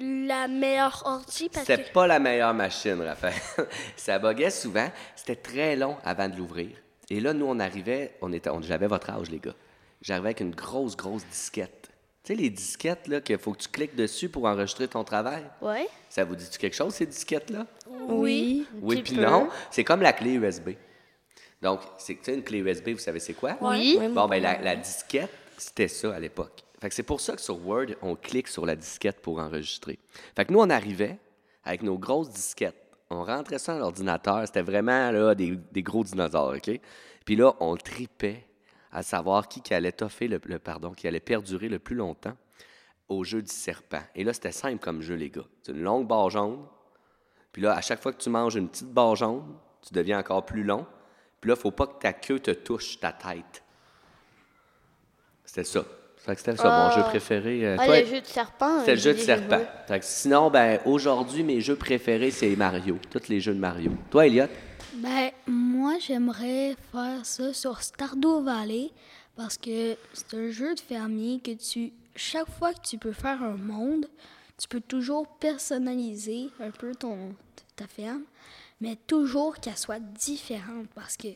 la 0.00 0.48
meilleure 0.48 1.02
ordi 1.06 1.48
parce 1.48 1.66
C'était 1.66 1.84
que 1.84 1.92
pas 1.92 2.06
la 2.06 2.18
meilleure 2.18 2.52
machine, 2.54 3.00
Raphaël. 3.00 3.34
ça 3.96 4.18
buguait 4.18 4.50
souvent. 4.50 4.90
C'était 5.14 5.36
très 5.36 5.76
long 5.76 5.96
avant 6.04 6.28
de 6.28 6.36
l'ouvrir. 6.36 6.70
Et 7.10 7.20
là, 7.20 7.32
nous, 7.32 7.46
on 7.46 7.60
arrivait, 7.60 8.14
on 8.22 8.32
était, 8.32 8.50
on- 8.50 8.60
j'avais 8.62 8.86
votre 8.88 9.10
âge, 9.10 9.30
les 9.30 9.38
gars. 9.38 9.54
J'arrivais 10.02 10.28
avec 10.28 10.40
une 10.40 10.54
grosse, 10.54 10.96
grosse 10.96 11.24
disquette. 11.26 11.90
Tu 12.24 12.34
sais, 12.34 12.40
les 12.40 12.48
disquettes, 12.50 13.06
là, 13.06 13.20
qu'il 13.20 13.38
faut 13.38 13.52
que 13.52 13.58
tu 13.58 13.68
cliques 13.68 13.94
dessus 13.94 14.28
pour 14.30 14.46
enregistrer 14.46 14.88
ton 14.88 15.04
travail? 15.04 15.44
Ouais. 15.60 15.86
Ça 16.08 16.24
vous 16.24 16.34
dit-tu 16.34 16.58
quelque 16.58 16.74
chose, 16.74 16.94
ces 16.94 17.04
disquettes-là? 17.06 17.66
Oui. 18.08 18.66
Oui, 18.80 19.02
petit 19.02 19.12
puis 19.14 19.22
non. 19.22 19.48
C'est 19.70 19.84
comme 19.84 20.00
la 20.00 20.12
clé 20.14 20.32
USB. 20.32 20.70
Donc, 21.64 21.80
c'est 21.98 22.14
tu 22.14 22.20
sais, 22.24 22.34
une 22.34 22.44
clé 22.44 22.58
USB, 22.58 22.90
vous 22.90 22.98
savez 22.98 23.18
c'est 23.18 23.34
quoi? 23.34 23.56
Oui. 23.60 23.96
Oui. 23.98 24.08
Bon, 24.08 24.28
ben 24.28 24.40
la, 24.42 24.60
la 24.60 24.76
disquette, 24.76 25.30
c'était 25.58 25.88
ça 25.88 26.14
à 26.14 26.20
l'époque. 26.20 26.62
Fait 26.80 26.88
que 26.90 26.94
c'est 26.94 27.02
pour 27.02 27.20
ça 27.20 27.34
que 27.34 27.40
sur 27.40 27.66
Word, 27.66 27.86
on 28.02 28.14
clique 28.14 28.48
sur 28.48 28.66
la 28.66 28.76
disquette 28.76 29.20
pour 29.20 29.38
enregistrer. 29.40 29.98
Fait 30.36 30.44
que 30.44 30.52
nous, 30.52 30.60
on 30.60 30.68
arrivait 30.70 31.18
avec 31.64 31.82
nos 31.82 31.96
grosses 31.98 32.28
disquettes. 32.30 32.76
On 33.10 33.24
rentrait 33.24 33.58
ça 33.58 33.72
dans 33.72 33.78
l'ordinateur. 33.80 34.42
C'était 34.46 34.60
vraiment 34.62 35.10
là, 35.10 35.34
des, 35.34 35.56
des 35.72 35.82
gros 35.82 36.04
dinosaures, 36.04 36.54
OK? 36.56 36.78
Puis 37.24 37.36
là, 37.36 37.54
on 37.60 37.76
tripait 37.76 38.44
à 38.92 39.02
savoir 39.02 39.48
qui, 39.48 39.62
qui 39.62 39.72
allait 39.72 39.92
toffer 39.92 40.28
le, 40.28 40.38
le- 40.44 40.58
pardon, 40.58 40.92
qui 40.92 41.08
allait 41.08 41.20
perdurer 41.20 41.68
le 41.70 41.78
plus 41.78 41.96
longtemps 41.96 42.36
au 43.08 43.24
jeu 43.24 43.40
du 43.42 43.50
serpent. 43.52 44.02
Et 44.14 44.22
là, 44.24 44.32
c'était 44.34 44.52
simple 44.52 44.78
comme 44.78 45.00
jeu, 45.00 45.14
les 45.14 45.30
gars. 45.30 45.46
C'est 45.62 45.72
une 45.72 45.82
longue 45.82 46.06
barre 46.06 46.28
jaune. 46.30 46.58
Puis 47.52 47.62
là, 47.62 47.72
à 47.74 47.80
chaque 47.80 48.02
fois 48.02 48.12
que 48.12 48.20
tu 48.22 48.28
manges 48.30 48.56
une 48.56 48.68
petite 48.68 48.92
barre 48.92 49.16
jaune, 49.16 49.42
tu 49.80 49.94
deviens 49.94 50.18
encore 50.18 50.44
plus 50.44 50.62
long. 50.64 50.84
Puis 51.44 51.50
là, 51.50 51.56
il 51.58 51.60
faut 51.60 51.72
pas 51.72 51.86
que 51.86 52.00
ta 52.00 52.14
queue 52.14 52.40
te 52.40 52.52
touche 52.52 52.98
ta 52.98 53.12
tête. 53.12 53.62
C'était 55.44 55.64
ça. 55.64 55.84
C'était 56.26 56.56
ça, 56.56 56.64
mon 56.64 56.70
Ah. 56.70 56.92
jeu 56.96 57.02
préféré. 57.02 57.66
Euh, 57.66 57.76
Ah, 57.78 57.84
toi, 57.84 58.00
le 58.00 58.06
jeu 58.06 58.20
de 58.22 58.26
serpent. 58.26 58.78
c'était 58.78 58.94
le 58.94 59.00
jeu 59.02 59.12
de 59.12 59.18
serpent. 59.18 59.58
joué. 59.58 59.66
Fait 59.86 60.00
que 60.00 60.06
sinon, 60.06 60.50
ben, 60.50 60.80
aujourd'hui, 60.86 61.42
mes 61.42 61.60
jeux 61.60 61.76
préférés, 61.76 62.30
c'est 62.30 62.56
Mario. 62.56 62.98
Tous 63.10 63.28
les 63.28 63.40
jeux 63.40 63.52
de 63.52 63.58
Mario. 63.58 63.92
Toi, 64.10 64.26
Elliot? 64.26 64.46
Ben, 64.94 65.32
moi, 65.46 65.98
j'aimerais 66.00 66.76
faire 66.90 67.26
ça 67.26 67.52
sur 67.52 67.82
Stardew 67.82 68.42
Valley 68.42 68.90
parce 69.36 69.58
que 69.58 69.96
c'est 70.14 70.32
un 70.34 70.50
jeu 70.50 70.74
de 70.74 70.80
fermier 70.80 71.40
que 71.44 71.50
tu. 71.50 71.92
Chaque 72.16 72.48
fois 72.58 72.72
que 72.72 72.80
tu 72.80 72.96
peux 72.96 73.12
faire 73.12 73.42
un 73.42 73.58
monde, 73.58 74.06
tu 74.56 74.66
peux 74.66 74.80
toujours 74.80 75.26
personnaliser 75.28 76.48
un 76.58 76.70
peu 76.70 76.94
ton, 76.94 77.34
ta 77.76 77.86
ferme, 77.86 78.22
mais 78.84 78.96
toujours 79.06 79.56
qu'elle 79.56 79.78
soit 79.78 79.98
différente 79.98 80.88
parce 80.94 81.16
que 81.16 81.28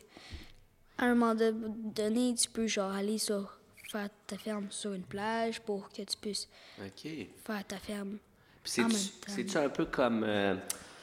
à 0.99 1.05
un 1.05 1.15
moment 1.15 1.33
donné, 1.35 2.35
tu 2.35 2.49
peux 2.49 2.67
genre 2.67 2.91
aller 2.91 3.17
sur 3.17 3.57
faire 3.89 4.09
ta 4.27 4.37
ferme 4.37 4.67
sur 4.69 4.93
une 4.93 5.03
plage 5.03 5.59
pour 5.61 5.89
que 5.89 6.03
tu 6.03 6.17
puisses 6.21 6.47
faire 6.77 7.65
ta 7.67 7.77
ferme. 7.77 8.17
C'est-tu 8.63 9.57
un 9.57 9.69
peu 9.69 9.85
comme 9.85 10.23
euh, 10.23 10.55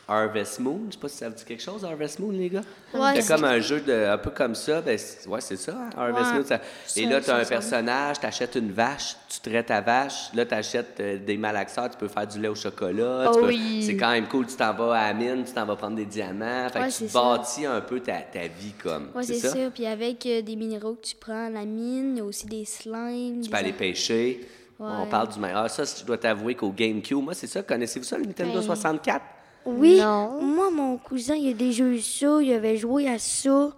Harvest 0.09 0.61
Moon? 0.61 0.83
Je 0.89 0.93
sais 0.95 1.01
pas 1.01 1.09
si 1.09 1.17
ça 1.17 1.29
vous 1.29 1.35
dit 1.35 1.45
quelque 1.45 1.63
chose, 1.63 1.85
Harvest 1.85 2.19
Moon, 2.21 2.31
les 2.31 2.49
gars? 2.49 2.61
Ouais, 2.95 3.21
c'est 3.21 3.35
comme 3.35 3.45
un 3.45 3.59
jeu 3.59 3.81
de, 3.81 3.93
un 4.07 4.19
peu 4.19 4.31
comme 4.31 4.55
ça. 4.55 4.81
Ben, 4.81 4.97
ouais, 5.27 5.41
c'est 5.41 5.57
ça, 5.57 5.73
hein, 5.77 5.91
Harvest 5.97 6.31
Ouais. 6.31 6.39
Moon. 6.39 6.45
ça- 6.45 6.61
Et 6.97 7.07
là, 7.07 7.21
tu 7.21 7.31
as 7.31 7.37
un 7.37 7.45
personnage, 7.45 8.21
tu 8.21 8.27
achètes 8.27 8.55
une 8.55 8.71
vache, 8.71 9.17
tu 9.29 9.41
traites 9.51 9.67
ta 9.67 9.81
vache. 9.81 10.33
Là, 10.35 10.47
tu 10.47 10.55
achètes 10.55 11.01
des 11.25 11.37
malaxeurs, 11.37 11.91
tu 11.91 11.97
peux 11.97 12.07
faire 12.09 12.27
du 12.27 12.39
lait 12.41 12.49
au 12.49 12.55
chocolat. 12.55 13.31
Oh 13.33 13.39
peux- 13.41 13.47
oui. 13.49 13.83
C'est 13.85 13.97
quand 13.97 14.11
même 14.13 14.29
cool. 14.29 14.47
Tu 14.47 14.55
t'en 14.55 14.73
vas 14.75 14.93
à 14.95 15.09
la 15.09 15.15
mine, 15.15 15.45
tu 15.45 15.53
t'en 15.53 15.67
vas 15.67 15.75
prendre 15.77 15.97
des 15.97 16.05
diamants. 16.07 16.69
Fait 16.69 16.79
Ouais, 16.81 16.89
que 16.89 16.93
tu 16.95 17.09
ça. 17.09 17.21
bâtis 17.21 17.67
un 17.67 17.81
peu 17.81 17.99
ta, 18.01 18.19
ta 18.21 18.43
vie 18.47 18.73
comme. 18.81 19.09
Ouais, 19.15 19.25
c'est 19.25 19.35
ça? 19.35 19.49
ça. 19.51 19.57
Puis 19.75 19.87
avec 19.87 20.25
euh, 20.27 20.41
des 20.43 20.55
minéraux 20.57 20.95
que 20.95 21.07
tu 21.09 21.17
prends 21.17 21.47
à 21.47 21.51
la 21.51 21.65
mine, 21.65 22.13
il 22.15 22.19
y 22.19 22.21
a 22.21 22.25
aussi 22.25 22.47
des 22.47 22.65
slimes. 22.65 23.41
Tu 23.41 23.43
des 23.43 23.49
peux 23.51 23.57
aller 23.57 23.73
pêcher. 23.73 24.47
On 24.79 25.07
parle 25.07 25.29
du 25.31 25.41
meilleur. 25.41 25.69
Ça, 25.71 25.85
je 25.85 26.05
dois 26.05 26.19
t'avouer 26.19 26.55
qu'au 26.55 26.71
GameCube, 26.71 27.17
moi, 27.17 27.33
c'est 27.35 27.47
ça. 27.47 27.63
Connaissez-vous 27.63 28.05
ça, 28.05 28.19
le 28.19 28.25
Nintendo 28.27 28.53
Ben, 28.61 28.63
64? 28.63 29.23
Oui, 29.67 29.99
Non. 30.01 30.41
moi, 30.43 30.71
mon 30.71 30.97
cousin, 30.97 31.35
il 31.35 31.51
a 31.51 31.53
déjà 31.53 31.85
eu 31.85 32.01
ça, 32.01 32.39
il 32.43 32.53
avait 32.53 32.77
joué 32.77 33.09
à 33.09 33.19
ça. 33.19 33.77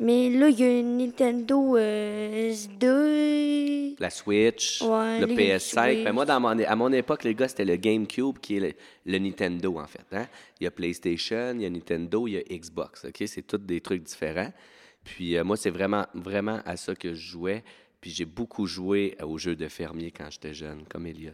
Mais 0.00 0.28
là, 0.28 0.48
il 0.48 0.58
y 0.58 0.64
a 0.64 0.78
une 0.80 0.98
Nintendo 0.98 1.76
euh, 1.76 2.52
S2. 2.52 3.94
La 4.00 4.10
Switch, 4.10 4.82
Ouais, 4.82 5.20
le 5.20 5.26
les 5.26 5.36
PS5. 5.36 5.58
Switch. 5.92 6.04
Ben, 6.04 6.12
moi, 6.12 6.24
dans 6.24 6.40
mon, 6.40 6.58
à 6.64 6.76
mon 6.76 6.92
époque, 6.92 7.24
les 7.24 7.34
gars, 7.34 7.48
c'était 7.48 7.64
le 7.64 7.76
GameCube 7.76 8.38
qui 8.38 8.56
est 8.56 8.60
le, 8.60 8.72
le 9.06 9.18
Nintendo, 9.18 9.78
en 9.78 9.86
fait. 9.86 10.04
hein. 10.12 10.26
Il 10.60 10.64
y 10.64 10.66
a 10.66 10.70
PlayStation, 10.70 11.52
il 11.54 11.62
y 11.62 11.66
a 11.66 11.70
Nintendo, 11.70 12.26
il 12.26 12.32
y 12.34 12.36
a 12.38 12.42
Xbox. 12.58 13.04
OK? 13.04 13.22
C'est 13.26 13.46
tous 13.46 13.58
des 13.58 13.80
trucs 13.80 14.02
différents. 14.02 14.52
Puis 15.04 15.36
euh, 15.36 15.44
moi, 15.44 15.56
c'est 15.56 15.70
vraiment, 15.70 16.06
vraiment 16.14 16.60
à 16.64 16.76
ça 16.76 16.94
que 16.94 17.14
je 17.14 17.30
jouais. 17.30 17.62
Puis 18.00 18.10
j'ai 18.10 18.24
beaucoup 18.24 18.66
joué 18.66 19.16
aux 19.22 19.38
jeux 19.38 19.56
de 19.56 19.68
fermier 19.68 20.10
quand 20.10 20.26
j'étais 20.30 20.54
jeune, 20.54 20.82
comme 20.90 21.06
Elliot. 21.06 21.32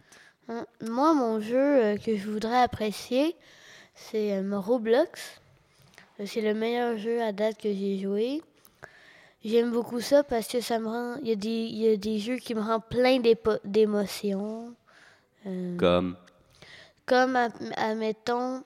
Hein, 0.49 0.67
Moi, 0.87 1.15
mon 1.15 1.41
jeu 1.41 1.57
euh, 1.57 1.97
que 1.97 2.15
je 2.17 2.29
voudrais 2.29 2.61
apprécier, 2.61 3.35
c'est 3.95 4.33
euh, 4.37 4.59
Roblox. 4.59 5.41
Euh, 6.19 6.27
C'est 6.27 6.41
le 6.41 6.55
meilleur 6.55 6.99
jeu 6.99 7.21
à 7.23 7.33
date 7.33 7.59
que 7.61 7.73
j'ai 7.73 7.99
joué. 7.99 8.43
J'aime 9.45 9.71
beaucoup 9.71 10.01
ça 10.01 10.23
parce 10.23 10.47
que 10.49 10.61
ça 10.61 10.79
me 10.79 10.87
rend. 10.87 11.17
Il 11.23 11.29
y, 11.29 11.33
a 11.33 11.37
des- 11.37 11.49
il 11.49 11.79
y 11.79 11.89
a 11.89 11.97
des 11.97 12.19
jeux 12.19 12.37
qui 12.37 12.55
me 12.55 12.61
rendent 12.61 12.87
plein 12.89 13.21
d'émotions. 13.65 14.75
Euh, 15.47 15.77
Comme? 15.79 16.17
comme, 17.07 17.37
ad- 17.37 17.73
admettons. 17.77 18.63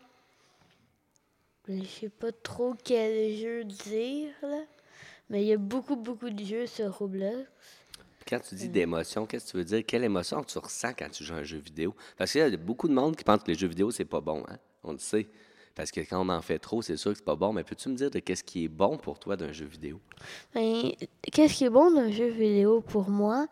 Je 1.69 1.83
sais 1.85 2.09
pas 2.11 2.31
trop 2.33 2.75
quel 2.85 3.35
jeu 3.37 3.65
dire, 3.65 4.33
là. 4.43 4.63
Mais 5.31 5.43
il 5.43 5.47
y 5.49 5.53
a 5.53 5.57
beaucoup, 5.57 5.97
beaucoup 5.97 6.29
de 6.29 6.45
jeux 6.45 6.67
sur 6.67 6.93
Roblox. 6.99 7.49
Quand 8.29 8.41
tu 8.41 8.55
dis 8.55 8.69
d'émotion, 8.69 9.25
qu'est-ce 9.27 9.47
que 9.47 9.51
tu 9.53 9.57
veux 9.59 9.65
dire? 9.65 9.83
Quelle 9.87 10.05
émotion 10.05 10.43
tu 10.45 10.59
ressens 10.59 10.93
quand 10.95 11.09
tu 11.11 11.25
joues 11.25 11.35
à 11.35 11.39
un 11.39 11.43
jeu 11.43 11.59
vidéo? 11.59 11.95
Parce 12.19 12.33
qu'il 12.33 12.41
y 12.41 12.45
a 12.45 12.57
beaucoup 12.57 12.89
de 12.89 12.93
monde 12.95 13.17
qui 13.17 13.25
pense 13.25 13.43
que 13.43 13.49
les 13.49 13.55
jeux 13.55 13.69
vidéo, 13.69 13.91
c'est 13.91 14.05
pas 14.05 14.21
bon, 14.21 14.45
hein? 14.49 14.59
On 14.85 14.93
le 14.93 14.99
sait. 14.99 15.27
Parce 15.75 15.91
que 15.91 16.01
quand 16.01 16.25
on 16.25 16.29
en 16.29 16.41
fait 16.43 16.59
trop, 16.61 16.83
c'est 16.83 16.97
sûr 16.97 17.11
que 17.13 17.19
c'est 17.19 17.25
pas 17.25 17.35
bon. 17.35 17.53
Mais 17.53 17.65
peux-tu 17.65 17.89
me 17.89 17.97
dire 17.97 18.11
de 18.11 18.21
qu'est-ce 18.21 18.45
qui 18.45 18.65
est 18.65 18.69
bon 18.69 18.97
pour 18.97 19.19
toi 19.19 19.37
d'un 19.37 19.51
jeu 19.53 19.67
vidéo? 19.67 20.01
Ben, 20.55 20.93
Qu'est-ce 21.33 21.55
qui 21.55 21.65
est 21.65 21.71
bon 21.71 21.91
d'un 21.93 22.11
jeu 22.13 22.29
vidéo 22.29 22.81
pour 22.81 23.09
moi, 23.11 23.49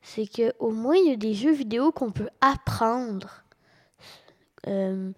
c'est 0.00 0.26
que 0.28 0.52
au 0.60 0.70
moins 0.70 0.94
il 0.96 1.08
y 1.08 1.12
a 1.12 1.16
des 1.16 1.34
jeux 1.34 1.52
vidéo 1.52 1.90
qu'on 1.90 2.12
peut 2.12 2.28
apprendre. 2.40 3.42
Euh, 4.68 5.10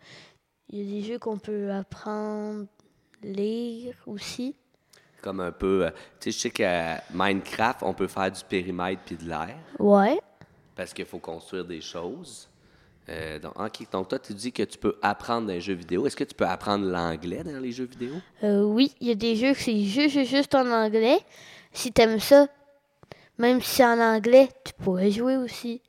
Il 0.70 0.78
y 0.82 0.82
a 0.82 1.00
des 1.00 1.06
jeux 1.06 1.18
qu'on 1.18 1.38
peut 1.38 1.70
apprendre, 1.70 2.66
lire 3.22 3.94
aussi. 4.06 4.54
Comme 5.22 5.40
un 5.40 5.52
peu. 5.52 5.86
euh, 5.86 5.90
tu 6.20 6.30
sais, 6.30 6.30
je 6.30 6.38
sais 6.38 6.50
qu'à 6.50 7.02
Minecraft, 7.12 7.82
on 7.82 7.92
peut 7.94 8.06
faire 8.06 8.30
du 8.30 8.42
périmètre 8.44 9.02
puis 9.04 9.16
de 9.16 9.24
l'air. 9.28 9.56
Ouais. 9.78 10.20
Parce 10.76 10.92
qu'il 10.94 11.06
faut 11.06 11.18
construire 11.18 11.64
des 11.64 11.80
choses. 11.80 12.48
Euh, 13.08 13.38
donc, 13.38 13.58
ok, 13.58 13.90
donc, 13.90 14.08
toi, 14.08 14.18
tu 14.18 14.34
dis 14.34 14.52
que 14.52 14.62
tu 14.62 14.76
peux 14.78 14.98
apprendre 15.02 15.46
dans 15.46 15.52
les 15.54 15.60
jeux 15.60 15.74
vidéo. 15.74 16.06
Est-ce 16.06 16.16
que 16.16 16.24
tu 16.24 16.34
peux 16.34 16.46
apprendre 16.46 16.86
l'anglais 16.86 17.42
dans 17.42 17.58
les 17.58 17.72
jeux 17.72 17.86
vidéo? 17.86 18.14
Euh, 18.44 18.62
oui, 18.62 18.94
il 19.00 19.08
y 19.08 19.10
a 19.10 19.14
des 19.14 19.34
jeux 19.36 19.54
que 19.54 19.60
c'est 19.60 19.80
juste, 19.84 20.10
juste, 20.14 20.30
juste 20.30 20.54
en 20.54 20.70
anglais. 20.70 21.18
Si 21.72 21.92
t'aimes 21.92 22.20
ça, 22.20 22.48
même 23.38 23.60
si 23.62 23.76
c'est 23.76 23.84
en 23.84 23.98
anglais, 23.98 24.48
tu 24.64 24.72
pourrais 24.74 25.10
jouer 25.10 25.36
aussi. 25.36 25.80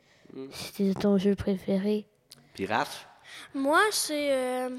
Si 0.51 0.71
c'est 0.93 0.99
ton 0.99 1.17
jeu 1.17 1.35
préféré. 1.35 2.05
Puis 2.53 2.65
Raph? 2.65 3.07
Moi, 3.53 3.81
c'est 3.91 4.31
euh, 4.31 4.69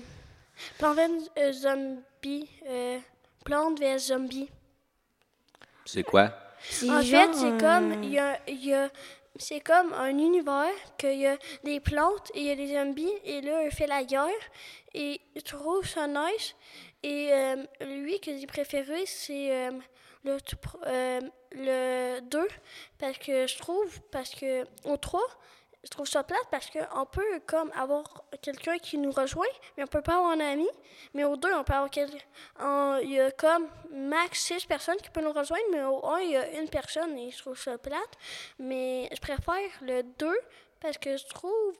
Plants 0.78 0.94
vs 0.94 1.30
euh, 1.38 1.52
Zombies. 1.52 2.48
Euh, 2.66 2.98
Plantes 3.44 3.80
vs 3.80 3.98
Zombies. 4.08 4.48
C'est 5.84 6.04
quoi? 6.04 6.32
En 6.88 7.00
genre, 7.00 7.02
fait, 7.02 7.34
c'est 7.34 7.52
euh, 7.52 7.58
comme 7.58 8.02
il 8.04 8.10
y 8.10 8.18
a, 8.18 8.38
il 8.46 8.64
y 8.64 8.74
a- 8.74 8.90
c'est 9.36 9.60
comme 9.60 9.92
un 9.92 10.18
univers 10.18 10.72
qu'il 10.98 11.18
y 11.18 11.26
a 11.26 11.36
des 11.64 11.80
plantes 11.80 12.30
et 12.34 12.40
il 12.40 12.46
y 12.46 12.50
a 12.50 12.56
des 12.56 12.74
zombies 12.74 13.12
et 13.24 13.40
là 13.40 13.64
il 13.64 13.70
fait 13.70 13.86
la 13.86 14.04
guerre 14.04 14.28
et 14.94 15.20
je 15.36 15.42
trouve 15.42 15.86
ça 15.86 16.06
nice 16.06 16.56
et 17.02 17.32
euh, 17.32 17.56
lui 17.80 18.20
que 18.20 18.36
j'ai 18.36 18.46
préféré 18.46 19.06
c'est 19.06 19.52
euh, 19.52 19.70
le 20.24 20.36
euh, 20.86 21.20
le 21.52 22.20
2 22.20 22.48
parce 22.98 23.18
que 23.18 23.46
je 23.46 23.58
trouve 23.58 24.00
parce 24.10 24.34
que 24.34 24.64
au 24.84 24.96
3 24.96 25.20
je 25.82 25.88
trouve 25.88 26.06
ça 26.06 26.22
plate 26.22 26.46
parce 26.50 26.68
qu'on 26.70 27.06
peut 27.06 27.40
comme 27.46 27.70
avoir 27.74 28.04
quelqu'un 28.42 28.78
qui 28.78 28.98
nous 28.98 29.12
rejoint, 29.12 29.46
mais 29.76 29.84
on 29.84 29.86
peut 29.86 30.02
pas 30.02 30.16
avoir 30.16 30.32
un 30.32 30.40
ami. 30.40 30.68
Mais 31.14 31.24
au 31.24 31.36
2, 31.36 31.48
on 31.54 31.64
peut 31.64 31.72
avoir 31.72 31.90
quelqu'un. 31.90 32.18
Il 33.02 33.10
y 33.10 33.20
a 33.20 33.30
comme 33.30 33.66
max 33.90 34.40
6 34.44 34.66
personnes 34.66 34.98
qui 34.98 35.10
peuvent 35.10 35.24
nous 35.24 35.32
rejoindre, 35.32 35.64
mais 35.72 35.82
au 35.82 36.04
1, 36.04 36.20
il 36.20 36.30
y 36.32 36.36
a 36.36 36.60
une 36.60 36.68
personne 36.68 37.16
et 37.18 37.30
je 37.30 37.38
trouve 37.38 37.58
ça 37.58 37.78
plate. 37.78 38.18
Mais 38.58 39.08
je 39.14 39.20
préfère 39.20 39.70
le 39.80 40.02
2 40.18 40.38
parce 40.80 40.98
que 40.98 41.16
je 41.16 41.26
trouve 41.26 41.74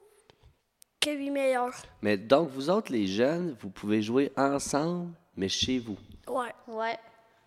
que 0.99 1.09
lui 1.11 1.27
est 1.27 1.31
meilleur. 1.31 1.71
Mais 2.01 2.17
donc, 2.17 2.49
vous 2.49 2.69
autres, 2.69 2.91
les 2.91 3.07
jeunes, 3.07 3.55
vous 3.59 3.69
pouvez 3.69 4.01
jouer 4.01 4.31
ensemble, 4.35 5.13
mais 5.35 5.49
chez 5.49 5.79
vous. 5.79 5.97
Ouais. 6.27 6.53
Ouais. 6.67 6.97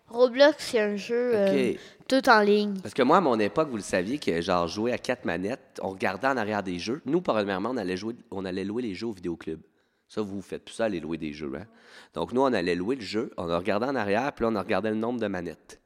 Roblox, 0.07 0.55
c'est 0.59 0.79
un 0.79 0.95
jeu 0.95 1.31
euh, 1.33 1.73
tout 2.07 2.29
en 2.29 2.41
ligne. 2.41 2.79
Parce 2.81 2.93
que 2.93 3.01
moi, 3.01 3.17
à 3.17 3.21
mon 3.21 3.39
époque, 3.39 3.69
vous 3.69 3.77
le 3.77 3.81
saviez 3.81 4.19
que 4.19 4.39
genre 4.41 4.67
jouer 4.67 4.91
à 4.91 4.97
quatre 4.97 5.25
manettes, 5.25 5.79
on 5.81 5.89
regardait 5.89 6.27
en 6.27 6.37
arrière 6.37 6.61
des 6.63 6.77
jeux. 6.79 7.01
Nous, 7.05 7.21
premièrement, 7.21 7.71
on 7.71 7.77
allait 7.77 7.97
jouer, 7.97 8.15
on 8.31 8.45
allait 8.45 8.63
louer 8.63 8.83
les 8.83 8.93
jeux 8.93 9.07
au 9.07 9.11
vidéoclub. 9.11 9.61
Ça, 10.07 10.21
vous 10.21 10.41
faites 10.41 10.63
plus 10.63 10.73
ça, 10.75 10.85
aller 10.85 10.99
louer 10.99 11.17
des 11.17 11.33
jeux. 11.33 11.51
Hein? 11.55 11.65
Donc, 12.13 12.31
nous, 12.31 12.41
on 12.41 12.53
allait 12.53 12.75
louer 12.75 12.95
le 12.95 13.01
jeu, 13.01 13.31
on 13.37 13.49
a 13.49 13.57
regardé 13.57 13.87
en 13.87 13.95
arrière, 13.95 14.31
puis 14.33 14.43
là, 14.43 14.49
on 14.51 14.55
a 14.55 14.61
regardé 14.61 14.89
le 14.89 14.95
nombre 14.95 15.19
de 15.19 15.27
manettes. 15.27 15.81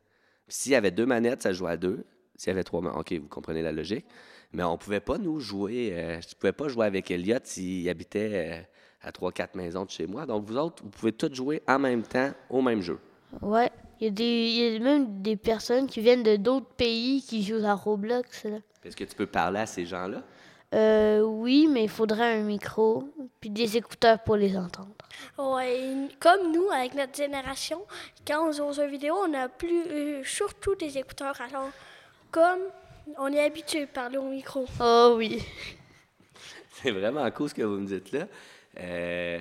S'il 0.49 0.73
y 0.73 0.75
avait 0.75 0.91
deux 0.91 1.05
manettes, 1.05 1.43
ça 1.43 1.53
jouait 1.53 1.71
à 1.71 1.77
deux. 1.77 2.03
S'il 2.35 2.49
y 2.49 2.51
avait 2.51 2.63
trois 2.65 2.81
manettes, 2.81 2.99
OK, 2.99 3.13
vous 3.13 3.27
comprenez 3.29 3.61
la 3.61 3.71
logique. 3.71 4.05
Mais 4.51 4.63
on 4.63 4.77
pouvait 4.77 4.99
pas, 4.99 5.17
nous, 5.17 5.39
jouer. 5.39 5.91
euh, 5.93 6.19
je 6.21 6.35
pouvais 6.35 6.51
pas 6.51 6.67
jouer 6.67 6.85
avec 6.85 7.09
Elliot 7.11 7.37
s'il 7.43 7.87
habitait 7.87 8.31
euh, 8.33 8.61
à 9.01 9.11
trois, 9.11 9.31
quatre 9.31 9.55
maisons 9.55 9.85
de 9.85 9.91
chez 9.91 10.07
moi. 10.07 10.25
Donc, 10.25 10.43
vous 10.45 10.57
autres, 10.57 10.83
vous 10.83 10.89
pouvez 10.89 11.13
tous 11.13 11.33
jouer 11.33 11.61
en 11.67 11.79
même 11.79 12.03
temps 12.03 12.31
au 12.49 12.61
même 12.61 12.81
jeu. 12.81 12.99
Ouais. 13.41 13.69
Il 13.99 14.05
y, 14.05 14.07
a 14.07 14.11
des, 14.11 14.23
il 14.23 14.73
y 14.73 14.75
a 14.77 14.79
même 14.79 15.21
des 15.21 15.35
personnes 15.35 15.87
qui 15.87 15.99
viennent 15.99 16.23
de 16.23 16.37
d'autres 16.37 16.69
pays 16.77 17.21
qui 17.21 17.43
jouent 17.43 17.65
à 17.65 17.73
Roblox. 17.73 18.45
Est-ce 18.85 18.95
que 18.95 19.03
tu 19.03 19.15
peux 19.15 19.25
parler 19.25 19.59
à 19.59 19.65
ces 19.65 19.85
gens-là? 19.85 20.23
Euh, 20.73 21.21
oui, 21.21 21.67
mais 21.69 21.83
il 21.83 21.89
faudrait 21.89 22.37
un 22.37 22.43
micro 22.43 23.09
puis 23.41 23.49
des 23.49 23.75
écouteurs 23.75 24.19
pour 24.19 24.35
les 24.35 24.55
entendre. 24.55 24.93
Ouais, 25.37 26.07
comme 26.19 26.51
nous, 26.53 26.69
avec 26.69 26.93
notre 26.93 27.15
génération, 27.15 27.81
quand 28.25 28.47
on 28.47 28.51
joue 28.51 28.63
aux 28.65 28.73
jeux 28.73 28.87
vidéo, 28.87 29.15
on 29.27 29.33
a 29.33 29.49
plus, 29.49 29.81
euh, 29.87 30.23
surtout 30.23 30.75
des 30.75 30.97
écouteurs. 30.97 31.35
Alors, 31.41 31.69
comme 32.31 32.59
on 33.17 33.33
est 33.33 33.43
habitué 33.43 33.81
de 33.81 33.85
parler 33.87 34.17
au 34.17 34.29
micro. 34.29 34.65
Oh 34.79 35.15
oui. 35.17 35.43
C'est 36.71 36.91
vraiment 36.91 37.29
cool 37.31 37.49
ce 37.49 37.55
que 37.55 37.63
vous 37.63 37.79
me 37.79 37.87
dites 37.87 38.11
là. 38.11 38.27
Euh, 38.79 39.39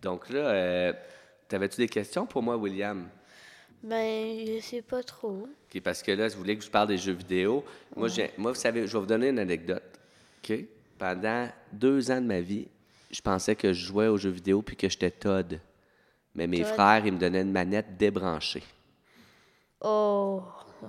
donc 0.00 0.28
là, 0.30 0.40
euh, 0.40 0.92
t'avais-tu 1.48 1.76
des 1.76 1.88
questions 1.88 2.26
pour 2.26 2.42
moi, 2.42 2.56
William? 2.56 3.08
Ben, 3.82 4.46
je 4.46 4.60
sais 4.60 4.82
pas 4.82 5.02
trop. 5.02 5.48
OK, 5.74 5.80
parce 5.82 6.02
que 6.02 6.12
là, 6.12 6.28
je 6.28 6.36
voulais 6.36 6.56
que 6.56 6.64
je 6.64 6.70
parle 6.70 6.88
des 6.88 6.98
jeux 6.98 7.12
vidéo. 7.12 7.64
Moi, 7.96 8.08
j'ai- 8.08 8.30
moi, 8.38 8.52
vous 8.52 8.58
savez, 8.58 8.86
je 8.86 8.92
vais 8.92 8.98
vous 9.00 9.06
donner 9.06 9.28
une 9.30 9.38
anecdote. 9.38 9.82
OK? 10.44 10.56
Pendant 10.98 11.48
deux 11.72 12.10
ans 12.10 12.20
de 12.20 12.26
ma 12.26 12.40
vie, 12.40 12.68
je 13.10 13.20
pensais 13.20 13.56
que 13.56 13.72
je 13.72 13.86
jouais 13.86 14.06
aux 14.06 14.16
jeux 14.18 14.30
vidéo 14.30 14.62
puis 14.62 14.76
que 14.76 14.88
j'étais 14.88 15.10
Todd. 15.10 15.58
Mais 16.34 16.46
mes 16.46 16.62
Todd. 16.62 16.72
frères, 16.74 17.04
ils 17.04 17.12
me 17.12 17.18
donnaient 17.18 17.42
une 17.42 17.50
manette 17.52 17.96
débranchée. 17.96 18.62
Alors 19.80 20.48
Oh. 20.64 20.88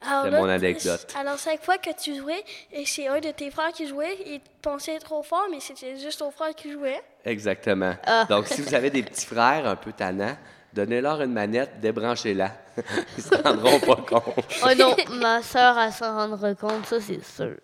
C'est 0.00 0.30
là, 0.30 0.38
mon 0.40 0.48
anecdote. 0.48 1.12
Alors, 1.18 1.38
chaque 1.38 1.62
fois 1.64 1.76
que 1.78 1.90
tu 2.00 2.14
jouais, 2.14 2.42
et 2.72 2.84
c'est 2.86 3.08
un 3.08 3.18
de 3.20 3.30
tes 3.32 3.50
frères 3.50 3.72
qui 3.72 3.86
jouait, 3.86 4.16
il 4.26 4.40
pensait 4.62 4.98
trop 4.98 5.22
fort, 5.24 5.46
mais 5.50 5.58
c'était 5.60 5.98
juste 5.98 6.20
ton 6.20 6.30
frère 6.30 6.54
qui 6.54 6.70
jouait. 6.72 7.00
Exactement. 7.24 7.94
Ah. 8.06 8.24
Donc, 8.28 8.46
si 8.46 8.60
vous 8.62 8.74
avez 8.74 8.90
des 8.90 9.02
petits 9.02 9.26
frères 9.26 9.66
un 9.66 9.74
peu 9.76 9.92
tannants, 9.92 10.36
donnez-leur 10.72 11.20
une 11.22 11.32
manette, 11.32 11.80
débranchez-la. 11.80 12.52
Ils 13.18 13.22
se 13.24 13.34
rendront 13.34 13.80
pas 13.80 13.96
compte. 13.96 14.44
Oh 14.64 14.74
non, 14.76 14.94
ma 15.20 15.42
soeur, 15.42 15.78
elle 15.78 15.92
s'en 15.92 16.14
rendre 16.14 16.52
compte, 16.54 16.86
ça 16.86 17.00
c'est 17.00 17.24
sûr. 17.24 17.56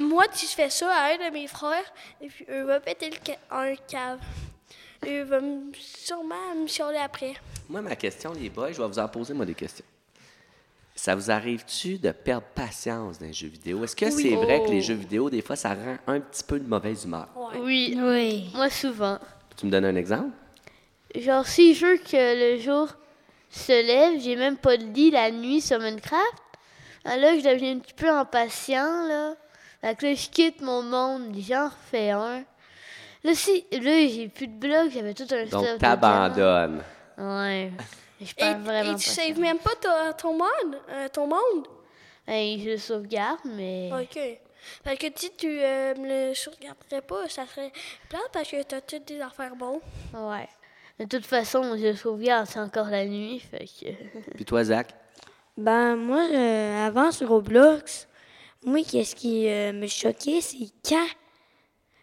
Moi, 0.00 0.24
si 0.32 0.46
je 0.46 0.52
fais 0.52 0.70
ça 0.70 0.88
à 0.92 1.12
un 1.14 1.28
de 1.28 1.32
mes 1.32 1.46
frères, 1.46 1.84
et 2.20 2.28
puis 2.28 2.46
eux 2.50 2.64
va 2.64 2.80
péter 2.80 3.10
le 3.10 3.16
ca- 3.24 3.38
un 3.50 3.74
cave. 3.88 4.18
Eux 5.06 5.22
va 5.24 5.40
me- 5.40 5.72
sûrement 5.74 6.54
me 6.60 6.66
chialer 6.66 6.98
après. 6.98 7.34
Moi, 7.68 7.80
ma 7.80 7.96
question, 7.96 8.32
les 8.32 8.50
boys, 8.50 8.72
je 8.72 8.80
vais 8.82 8.86
vous 8.88 8.98
en 8.98 9.08
poser, 9.08 9.32
moi, 9.34 9.46
des 9.46 9.54
questions. 9.54 9.84
Ça 10.94 11.14
vous 11.14 11.30
arrive-tu 11.30 11.96
de 11.98 12.10
perdre 12.10 12.46
patience 12.54 13.18
dans 13.18 13.26
les 13.26 13.32
jeux 13.32 13.48
vidéo? 13.48 13.82
Est-ce 13.84 13.96
que 13.96 14.10
c'est 14.10 14.36
vrai 14.36 14.62
que 14.62 14.68
les 14.70 14.82
jeux 14.82 14.94
vidéo, 14.94 15.30
des 15.30 15.40
fois, 15.40 15.56
ça 15.56 15.70
rend 15.70 15.96
un 16.08 16.20
petit 16.20 16.44
peu 16.44 16.58
de 16.60 16.68
mauvaise 16.68 17.04
humeur? 17.04 17.28
Oui, 17.62 17.98
Oui. 17.98 18.50
moi 18.54 18.68
souvent. 18.68 19.18
Tu 19.56 19.66
me 19.66 19.70
donnes 19.70 19.86
un 19.86 19.96
exemple? 19.96 20.30
Genre, 21.14 21.46
si 21.46 21.74
je 21.74 21.86
veux 21.86 21.96
que 21.96 22.54
le 22.54 22.60
jour 22.60 22.88
se 23.50 23.72
lève, 23.72 24.20
j'ai 24.20 24.36
même 24.36 24.56
pas 24.56 24.76
de 24.76 24.84
lit 24.84 25.10
la 25.10 25.30
nuit 25.30 25.60
sur 25.60 25.78
Minecraft, 25.78 26.42
ah 27.04 27.16
là, 27.16 27.36
je 27.36 27.42
deviens 27.42 27.76
un 27.76 27.78
petit 27.78 27.94
peu 27.94 28.10
impatient, 28.10 29.06
là. 29.08 29.34
Fait 29.80 29.96
que 29.96 30.06
là, 30.06 30.14
je 30.14 30.28
quitte 30.28 30.60
mon 30.60 30.82
monde, 30.82 31.34
j'en 31.38 31.68
refais 31.68 32.10
un. 32.10 32.44
Là, 33.24 33.34
si, 33.34 33.64
là, 33.72 34.06
j'ai 34.08 34.28
plus 34.28 34.46
de 34.46 34.58
blocs, 34.58 34.90
j'avais 34.92 35.14
tout 35.14 35.26
un 35.30 35.44
Donc, 35.46 35.78
t'abandonnes. 35.78 36.82
Ouais. 37.18 37.72
Je 38.20 38.30
Et, 38.30 38.34
parle 38.34 38.62
vraiment 38.62 38.92
et 38.92 38.96
tu 38.96 39.08
saves 39.08 39.38
même 39.38 39.58
pas 39.58 40.12
ton 40.12 40.32
monde, 40.32 40.78
euh, 40.90 41.08
ton 41.08 41.26
monde? 41.26 41.66
Hey, 42.26 42.62
je 42.62 42.70
le 42.70 42.78
sauvegarde, 42.78 43.40
mais... 43.44 43.90
OK. 43.92 44.20
Parce 44.84 44.98
que 44.98 45.06
si 45.14 45.32
tu 45.36 45.48
euh, 45.48 45.94
me 45.96 46.28
le 46.28 46.34
sauvegarderais 46.34 47.00
pas, 47.00 47.28
ça 47.28 47.46
serait 47.46 47.72
plate 48.08 48.28
parce 48.32 48.50
que 48.50 48.62
t'as 48.62 48.82
toutes 48.82 49.06
des 49.06 49.20
affaires 49.20 49.56
bonnes. 49.56 49.80
Ouais. 50.12 50.48
De 51.00 51.06
toute 51.06 51.24
façon, 51.26 51.76
je 51.78 51.86
le 51.88 51.96
sauvegarde, 51.96 52.46
c'est 52.46 52.60
encore 52.60 52.90
la 52.90 53.06
nuit, 53.06 53.40
fait 53.40 53.64
que... 53.66 54.30
Puis 54.36 54.44
toi, 54.44 54.62
Zach? 54.64 54.94
Ben, 55.56 55.96
moi, 55.96 56.28
euh, 56.30 56.86
avant 56.86 57.10
sur 57.10 57.30
Roblox, 57.30 58.06
moi, 58.64 58.82
qu'est-ce 58.84 59.16
qui 59.16 59.48
euh, 59.48 59.72
me 59.72 59.86
choquait, 59.86 60.40
c'est 60.42 60.58
quand 60.86 61.06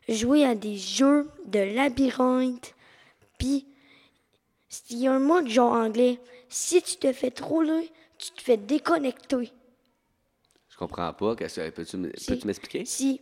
jouer 0.09 0.45
à 0.45 0.55
des 0.55 0.77
jeux 0.77 1.29
de 1.45 1.59
labyrinthe, 1.59 2.73
puis 3.37 3.67
il 4.89 4.97
y 4.97 5.07
a 5.07 5.13
un 5.13 5.19
mot 5.19 5.41
de 5.41 5.47
genre 5.49 5.73
anglais. 5.73 6.19
Si 6.49 6.81
tu 6.81 6.95
te 6.95 7.11
fais 7.13 7.29
trop 7.31 7.61
là, 7.61 7.79
tu 8.17 8.31
te 8.31 8.41
fais 8.41 8.57
déconnecter. 8.57 9.51
Je 10.69 10.77
comprends 10.77 11.13
pas. 11.13 11.35
Qu'est-ce 11.35 11.59
que- 11.59 11.69
peux-tu 11.69 12.47
m'expliquer? 12.47 12.85
Si, 12.85 13.21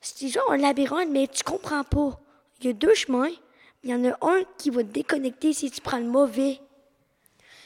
c'est 0.00 0.28
genre 0.28 0.52
un 0.52 0.56
labyrinthe, 0.56 1.08
mais 1.10 1.26
tu 1.26 1.42
comprends 1.42 1.84
pas. 1.84 2.20
Il 2.60 2.66
y 2.66 2.70
a 2.70 2.72
deux 2.72 2.94
chemins. 2.94 3.30
Il 3.86 3.92
y 3.92 3.94
en 3.94 4.04
a 4.10 4.16
un 4.20 4.42
qui 4.58 4.70
va 4.70 4.82
te 4.82 4.88
déconnecter 4.88 5.52
si 5.52 5.70
tu 5.70 5.80
prends 5.80 5.98
le 5.98 6.06
mauvais. 6.06 6.58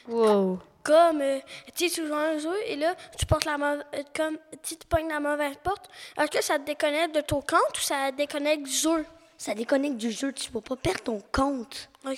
Wow. 0.07 0.59
Comme, 0.83 1.19
euh, 1.21 1.39
tu 1.73 1.89
sais, 1.89 1.95
tu 1.95 2.07
joues 2.07 2.13
un 2.13 2.37
jeu 2.37 2.53
et 2.67 2.75
là, 2.75 2.95
tu 3.17 3.25
portes 3.25 3.45
la 3.45 3.55
euh, 3.55 3.81
comme, 4.15 4.37
tu 4.61 4.75
pognes 4.87 5.07
la 5.09 5.19
mauvaise 5.19 5.55
porte, 5.63 5.89
est-ce 6.19 6.29
que 6.29 6.43
ça 6.43 6.59
te 6.59 6.63
déconnecte 6.65 7.15
de 7.15 7.21
ton 7.21 7.41
compte 7.41 7.75
ou 7.75 7.81
ça 7.81 8.11
te 8.11 8.17
déconnecte 8.17 8.63
du 8.67 8.71
jeu? 8.71 9.03
Ça 9.35 9.55
déconnecte 9.55 9.97
du 9.97 10.11
jeu, 10.11 10.31
tu 10.31 10.51
vas 10.51 10.61
pas 10.61 10.75
perdre 10.75 11.01
ton 11.01 11.23
compte. 11.31 11.89
OK. 12.05 12.15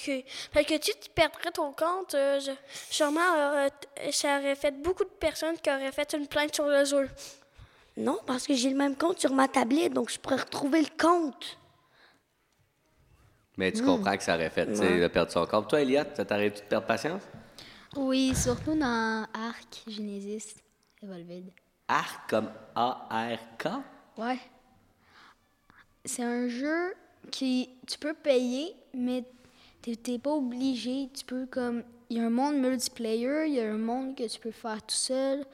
Fait 0.51 0.65
que 0.65 0.73
si 0.73 0.91
tu 0.99 1.09
perdrais 1.15 1.51
ton 1.51 1.71
compte, 1.71 2.13
euh, 2.13 2.41
je- 2.41 2.51
sûrement, 2.93 3.21
euh, 3.37 3.69
ça 4.11 4.37
aurait 4.39 4.55
fait 4.55 4.71
beaucoup 4.71 5.05
de 5.05 5.09
personnes 5.17 5.57
qui 5.59 5.69
auraient 5.69 5.93
fait 5.93 6.11
une 6.13 6.27
plainte 6.27 6.53
sur 6.53 6.65
le 6.67 6.83
jeu. 6.83 7.09
Non, 7.95 8.19
parce 8.25 8.45
que 8.47 8.53
j'ai 8.53 8.69
le 8.69 8.75
même 8.75 8.97
compte 8.97 9.19
sur 9.21 9.31
ma 9.33 9.47
tablette, 9.47 9.93
donc 9.93 10.09
je 10.11 10.19
pourrais 10.19 10.35
retrouver 10.41 10.81
le 10.81 10.89
compte. 11.01 11.57
Mais 13.57 13.71
tu 13.71 13.83
comprends 13.83 14.17
que 14.17 14.23
ça 14.23 14.35
aurait 14.35 14.49
fait, 14.49 14.65
tu 14.65 14.75
sais, 14.75 14.99
de 14.99 15.07
perdre 15.07 15.31
son 15.31 15.45
corps. 15.45 15.67
Toi, 15.67 15.81
Elliot, 15.81 16.03
ça 16.15 16.25
t'arrive-tu 16.25 16.61
de 16.61 16.67
perdre 16.67 16.87
patience? 16.87 17.21
Oui, 17.95 18.33
surtout 18.35 18.75
dans 18.75 19.27
Arc, 19.33 19.83
Genesis, 19.87 20.55
Evolved. 21.01 21.51
Arc 21.87 22.29
comme 22.29 22.49
A-R-K? 22.75 23.67
Ouais. 24.17 24.39
C'est 26.05 26.23
un 26.23 26.47
jeu 26.47 26.95
qui 27.29 27.69
tu 27.87 27.99
peux 27.99 28.13
payer, 28.15 28.75
mais 28.93 29.23
t'es 29.81 30.17
pas 30.17 30.31
obligé. 30.31 31.09
Tu 31.13 31.23
peux 31.23 31.45
comme 31.45 31.83
il 32.09 32.17
y 32.17 32.19
a 32.19 32.25
un 32.25 32.29
monde 32.29 32.55
multiplayer, 32.57 33.45
il 33.47 33.53
y 33.53 33.59
a 33.59 33.71
un 33.71 33.77
monde 33.77 34.15
que 34.15 34.27
tu 34.27 34.39
peux 34.39 34.51
faire 34.51 34.81
tout 34.81 34.95
seul, 34.95 35.45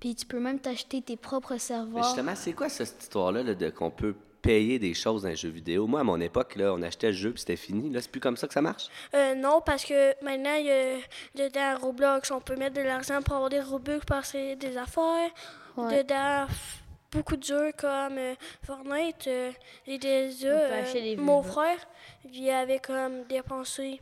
puis 0.00 0.14
tu 0.14 0.26
peux 0.26 0.40
même 0.40 0.58
t'acheter 0.58 1.02
tes 1.02 1.16
propres 1.16 1.52
Mais 1.52 1.58
serveurs. 1.58 2.04
justement, 2.04 2.34
c'est 2.34 2.52
quoi 2.52 2.68
cette 2.68 3.02
histoire-là 3.02 3.42
là, 3.42 3.54
de 3.54 3.70
qu'on 3.70 3.90
peut 3.90 4.14
payer 4.46 4.78
des 4.78 4.94
choses 4.94 5.22
dans 5.22 5.28
les 5.28 5.36
jeux 5.36 5.48
vidéo? 5.48 5.86
Moi, 5.86 6.00
à 6.00 6.04
mon 6.04 6.20
époque, 6.20 6.56
là, 6.56 6.72
on 6.72 6.82
achetait 6.82 7.08
le 7.08 7.16
jeu 7.16 7.30
puis 7.32 7.40
c'était 7.40 7.56
fini. 7.56 7.90
Là, 7.90 8.00
c'est 8.00 8.10
plus 8.10 8.20
comme 8.20 8.36
ça 8.36 8.46
que 8.46 8.54
ça 8.54 8.62
marche? 8.62 8.88
Euh, 9.14 9.34
non, 9.34 9.60
parce 9.60 9.84
que 9.84 10.22
maintenant, 10.24 10.54
il 10.54 10.66
y 10.66 10.70
a 10.70 11.48
dedans 11.48 11.78
Roblox, 11.80 12.30
on 12.30 12.40
peut 12.40 12.56
mettre 12.56 12.74
de 12.74 12.82
l'argent 12.82 13.20
pour 13.22 13.34
avoir 13.34 13.50
des 13.50 13.60
Robux, 13.60 14.00
passer 14.06 14.56
des 14.56 14.76
affaires. 14.76 15.30
Ouais. 15.76 16.02
Dedans, 16.02 16.46
beaucoup 17.10 17.36
de 17.36 17.44
jeux 17.44 17.72
comme 17.76 18.18
euh, 18.18 18.34
Fortnite, 18.62 19.26
euh, 19.26 19.52
On 19.86 19.98
peut 19.98 20.06
euh, 20.44 21.16
mon 21.18 21.42
frère, 21.42 21.78
il 22.32 22.50
avait 22.50 22.78
comme 22.78 23.24
dépensé 23.24 24.00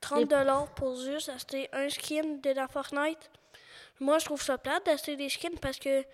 30 0.00 0.28
dollars 0.28 0.68
pour 0.74 0.96
juste 0.96 1.28
acheter 1.28 1.68
un 1.72 1.88
skin 1.88 2.38
dedans 2.42 2.66
Fortnite. 2.68 3.30
Moi, 4.00 4.18
je 4.18 4.24
trouve 4.24 4.42
ça 4.42 4.58
plate 4.58 4.86
d'acheter 4.86 5.16
des 5.16 5.28
skins 5.28 5.58
parce 5.60 5.78
que 5.78 6.04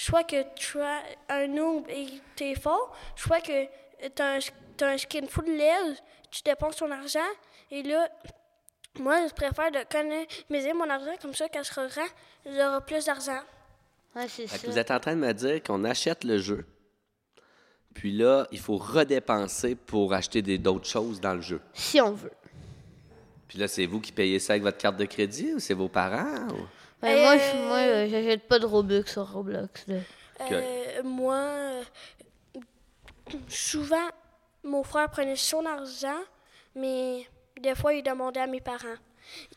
soit 0.00 0.22
que 0.22 0.44
tu 0.54 0.80
as 0.80 1.02
un 1.28 1.48
noob 1.48 1.84
et 1.88 2.06
t'es 2.36 2.54
fort, 2.54 2.96
soit 3.16 3.40
que 3.40 3.66
t'as 4.14 4.36
un, 4.36 4.38
t'as 4.76 4.90
un 4.92 4.96
skin 4.96 5.26
full 5.28 5.44
LED, 5.46 5.96
tu 6.30 6.40
dépenses 6.44 6.76
ton 6.76 6.90
argent 6.92 7.18
et 7.72 7.82
là, 7.82 8.08
moi, 9.00 9.26
je 9.26 9.32
préfère 9.34 9.70
de 9.72 9.78
économiser 9.78 10.72
mon 10.72 10.88
argent 10.88 11.14
comme 11.20 11.34
ça, 11.34 11.48
quand 11.48 11.62
je 11.64 11.68
serai 11.72 11.88
grand, 11.88 12.06
j'aurai 12.46 12.80
plus 12.86 13.04
d'argent. 13.04 13.40
Ouais, 14.14 14.28
c'est 14.28 14.46
ça. 14.46 14.56
vous 14.68 14.78
êtes 14.78 14.90
en 14.92 15.00
train 15.00 15.14
de 15.16 15.20
me 15.20 15.32
dire 15.32 15.62
qu'on 15.64 15.82
achète 15.84 16.22
le 16.24 16.38
jeu, 16.38 16.64
puis 17.94 18.12
là, 18.12 18.46
il 18.52 18.60
faut 18.60 18.76
redépenser 18.76 19.74
pour 19.74 20.14
acheter 20.14 20.42
des- 20.42 20.58
d'autres 20.58 20.86
choses 20.88 21.20
dans 21.20 21.34
le 21.34 21.40
jeu. 21.40 21.60
Si 21.74 22.00
on 22.00 22.12
veut. 22.12 22.32
Puis 23.48 23.58
là, 23.58 23.66
c'est 23.66 23.86
vous 23.86 24.00
qui 24.00 24.12
payez 24.12 24.38
ça 24.38 24.52
avec 24.52 24.62
votre 24.62 24.78
carte 24.78 24.96
de 24.96 25.06
crédit 25.06 25.54
ou 25.54 25.58
c'est 25.58 25.74
vos 25.74 25.88
parents? 25.88 26.46
ou- 26.48 26.66
Ouais, 27.02 27.22
moi, 27.22 27.36
je- 27.38 27.56
moi 27.68 27.76
euh, 27.78 28.08
j'achète 28.08 28.48
pas 28.48 28.58
de 28.58 28.66
Robux 28.66 29.06
sur 29.06 29.30
Roblox. 29.32 29.86
Là. 29.86 29.96
Euh, 30.52 31.02
moi, 31.04 31.36
euh, 31.36 31.82
souvent, 33.48 34.08
mon 34.64 34.82
frère 34.82 35.08
prenait 35.10 35.36
son 35.36 35.64
argent, 35.66 36.20
mais 36.74 37.26
des 37.60 37.74
fois, 37.74 37.94
il 37.94 38.02
demandait 38.02 38.40
à 38.40 38.46
mes 38.46 38.60
parents. 38.60 38.96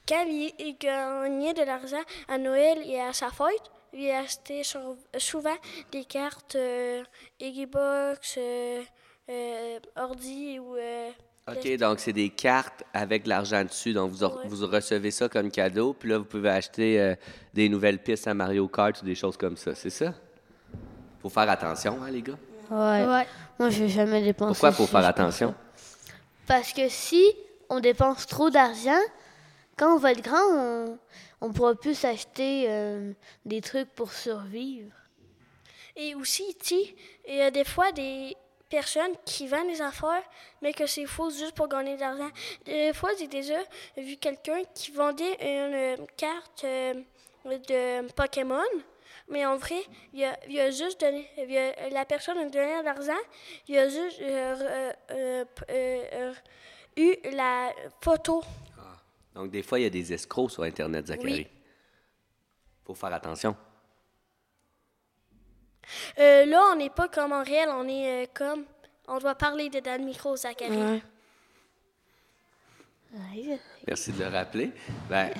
Quand 0.07 0.25
il, 0.27 0.53
il 0.59 0.77
gagnait 0.77 1.53
de 1.53 1.63
l'argent 1.63 2.01
à 2.27 2.37
Noël 2.37 2.79
et 2.85 2.99
à 2.99 3.13
sa 3.13 3.29
fête, 3.29 3.71
il 3.93 4.09
achetait 4.11 4.63
sur- 4.63 4.95
souvent 5.17 5.55
des 5.91 6.03
cartes 6.05 6.55
euh, 6.55 7.03
Xbox, 7.41 8.35
euh, 8.37 8.81
euh, 9.29 9.79
ordi 9.95 10.59
ou... 10.59 10.75
euh, 10.75 11.09
OK, 11.57 11.77
donc 11.77 11.99
c'est 11.99 12.13
des 12.13 12.29
cartes 12.29 12.83
avec 12.93 13.23
de 13.23 13.29
l'argent 13.29 13.63
dessus. 13.63 13.93
Donc, 13.93 14.11
vous, 14.11 14.23
Ouais. 14.25 14.31
vous 14.45 14.67
recevez 14.67 15.11
ça 15.11 15.27
comme 15.29 15.49
cadeau. 15.51 15.93
Puis 15.93 16.09
là, 16.09 16.17
vous 16.17 16.25
pouvez 16.25 16.49
acheter 16.49 16.99
euh, 16.99 17.15
des 17.53 17.69
nouvelles 17.69 17.99
pistes 17.99 18.27
à 18.27 18.33
Mario 18.33 18.67
Kart 18.67 18.99
ou 19.01 19.05
des 19.05 19.15
choses 19.15 19.37
comme 19.37 19.57
ça. 19.57 19.75
C'est 19.75 19.89
ça? 19.89 20.13
Faut 21.21 21.29
faire 21.29 21.49
attention, 21.49 21.99
hein, 22.03 22.09
les 22.11 22.21
gars? 22.21 22.37
Ouais. 22.69 23.05
Ouais. 23.05 23.27
Moi, 23.59 23.69
je 23.69 23.83
vais 23.83 23.89
jamais 23.89 24.21
dépenser. 24.23 24.53
Pourquoi 24.53 24.71
faut 24.71 24.85
si 24.85 24.91
faire 24.91 25.05
attention? 25.05 25.53
Parce 26.47 26.73
que 26.73 26.89
si 26.89 27.23
on 27.69 27.79
dépense 27.79 28.25
trop 28.27 28.49
d'argent, 28.49 28.99
quand 29.77 29.95
on 29.95 29.97
va 29.99 30.11
être 30.13 30.23
grand, 30.23 30.43
on, 30.51 30.97
on 31.41 31.51
pourra 31.53 31.75
plus 31.75 31.95
s'acheter 31.95 32.65
euh, 32.69 33.13
des 33.45 33.61
trucs 33.61 33.89
pour 33.93 34.11
survivre. 34.11 34.91
Et 35.95 36.15
aussi, 36.15 36.43
tu 36.61 36.75
sais, 36.75 36.95
il 37.27 37.35
y 37.35 37.41
a 37.41 37.51
des 37.51 37.63
fois 37.65 37.91
des 37.91 38.35
personnes 38.71 39.11
qui 39.25 39.47
vendent 39.47 39.67
des 39.67 39.81
affaires, 39.81 40.23
mais 40.61 40.73
que 40.73 40.85
c'est 40.87 41.05
faux 41.05 41.29
juste 41.29 41.53
pour 41.53 41.67
gagner 41.67 41.95
de 41.95 41.99
l'argent. 42.01 42.29
Des 42.65 42.93
fois, 42.93 43.11
j'ai 43.19 43.27
déjà 43.27 43.59
vu 43.97 44.15
quelqu'un 44.17 44.63
qui 44.73 44.91
vendait 44.91 45.33
une 45.41 45.75
euh, 45.75 45.97
carte 46.17 46.63
euh, 46.63 46.93
de 47.45 48.11
Pokémon, 48.13 48.63
mais 49.27 49.45
en 49.45 49.57
vrai, 49.57 49.81
il 50.13 50.23
a, 50.23 50.37
il 50.49 50.59
a 50.59 50.71
juste 50.71 50.99
donné, 51.01 51.29
il 51.37 51.55
a- 51.57 51.89
la 51.89 52.05
personne 52.05 52.37
a 52.39 52.45
donné 52.45 52.79
de 52.79 52.83
l'argent, 52.85 53.21
il 53.67 53.77
a 53.77 53.89
juste 53.89 54.19
euh, 54.21 56.33
eu 56.97 57.15
la 57.33 57.71
photo. 58.01 58.41
Donc, 59.35 59.51
des 59.51 59.63
fois, 59.63 59.79
il 59.79 59.83
y 59.83 59.85
a 59.85 59.89
des 59.89 60.11
escrocs 60.13 60.51
sur 60.51 60.63
Internet, 60.63 61.07
Zachary. 61.07 61.33
Oui. 61.33 61.47
faut 62.85 62.95
faire 62.95 63.13
attention. 63.13 63.55
Euh, 66.19 66.45
là, 66.45 66.61
on 66.71 66.75
n'est 66.75 66.89
pas 66.89 67.07
comme 67.07 67.31
en 67.33 67.43
réel, 67.43 67.69
on 67.69 67.87
est 67.87 68.23
euh, 68.23 68.27
comme. 68.33 68.65
On 69.07 69.17
doit 69.19 69.35
parler 69.35 69.69
de 69.69 69.79
dans 69.79 69.99
le 69.99 70.05
micro, 70.05 70.35
Zachary. 70.35 70.75
Ouais. 70.77 71.01
Ouais. 73.13 73.59
Merci 73.87 74.13
de 74.13 74.23
le 74.23 74.29
rappeler. 74.29 74.71
Ben, 75.09 75.31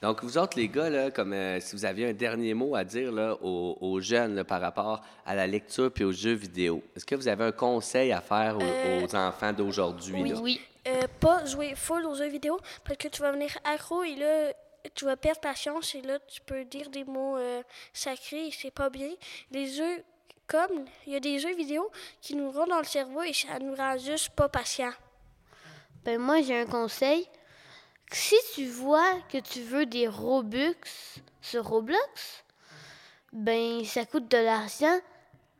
donc, 0.00 0.22
vous 0.22 0.38
autres, 0.38 0.56
les 0.56 0.68
gars, 0.68 0.88
là, 0.88 1.10
comme 1.10 1.34
euh, 1.34 1.60
si 1.60 1.76
vous 1.76 1.84
aviez 1.84 2.08
un 2.08 2.12
dernier 2.14 2.54
mot 2.54 2.74
à 2.74 2.84
dire 2.84 3.12
là, 3.12 3.36
aux, 3.42 3.76
aux 3.82 4.00
jeunes 4.00 4.34
là, 4.36 4.44
par 4.44 4.62
rapport 4.62 5.02
à 5.26 5.34
la 5.34 5.46
lecture 5.46 5.92
puis 5.92 6.04
aux 6.04 6.12
jeux 6.12 6.32
vidéo, 6.32 6.82
est-ce 6.96 7.04
que 7.04 7.14
vous 7.14 7.28
avez 7.28 7.44
un 7.44 7.52
conseil 7.52 8.12
à 8.12 8.22
faire 8.22 8.56
aux, 8.56 8.62
Euh, 8.62 9.04
aux 9.04 9.14
enfants 9.14 9.52
d'aujourd'hui? 9.52 10.22
oui. 10.22 10.30
là? 10.30 10.38
Oui. 10.40 10.60
Euh, 10.86 11.02
pas 11.20 11.44
jouer 11.44 11.74
full 11.74 12.06
aux 12.06 12.14
jeux 12.14 12.28
vidéo 12.28 12.58
parce 12.82 12.96
que 12.96 13.08
tu 13.08 13.20
vas 13.20 13.32
venir 13.32 13.50
accro 13.62 14.04
et 14.04 14.14
là, 14.14 14.52
tu 14.94 15.04
vas 15.04 15.16
perdre 15.16 15.40
patience 15.40 15.94
et 15.94 16.02
là, 16.02 16.18
tu 16.20 16.40
peux 16.40 16.64
dire 16.64 16.90
des 16.90 17.04
mots 17.04 17.36
euh, 17.36 17.62
sacrés 17.92 18.48
et 18.48 18.50
c'est 18.50 18.70
pas 18.70 18.90
bien. 18.90 19.10
Les 19.50 19.66
jeux, 19.72 20.04
comme 20.46 20.84
il 21.06 21.12
y 21.12 21.16
a 21.16 21.20
des 21.20 21.38
jeux 21.38 21.54
vidéo 21.54 21.90
qui 22.20 22.34
nous 22.34 22.50
rendent 22.50 22.70
dans 22.70 22.78
le 22.78 22.84
cerveau 22.84 23.22
et 23.22 23.32
ça 23.32 23.58
nous 23.58 23.74
rend 23.74 23.96
juste 23.98 24.30
pas 24.30 24.48
patients. 24.48 24.92
Ben 26.04 26.18
moi, 26.18 26.42
j'ai 26.42 26.58
un 26.58 26.66
conseil. 26.66 27.28
Si 28.10 28.36
tu 28.54 28.66
vois 28.66 29.20
que 29.30 29.38
tu 29.38 29.60
veux 29.60 29.84
des 29.84 30.08
Robux 30.08 30.76
sur 31.42 31.66
Roblox, 31.66 32.44
ben 33.32 33.84
ça 33.84 34.06
coûte 34.06 34.28
de 34.28 34.38
l'argent. 34.38 34.98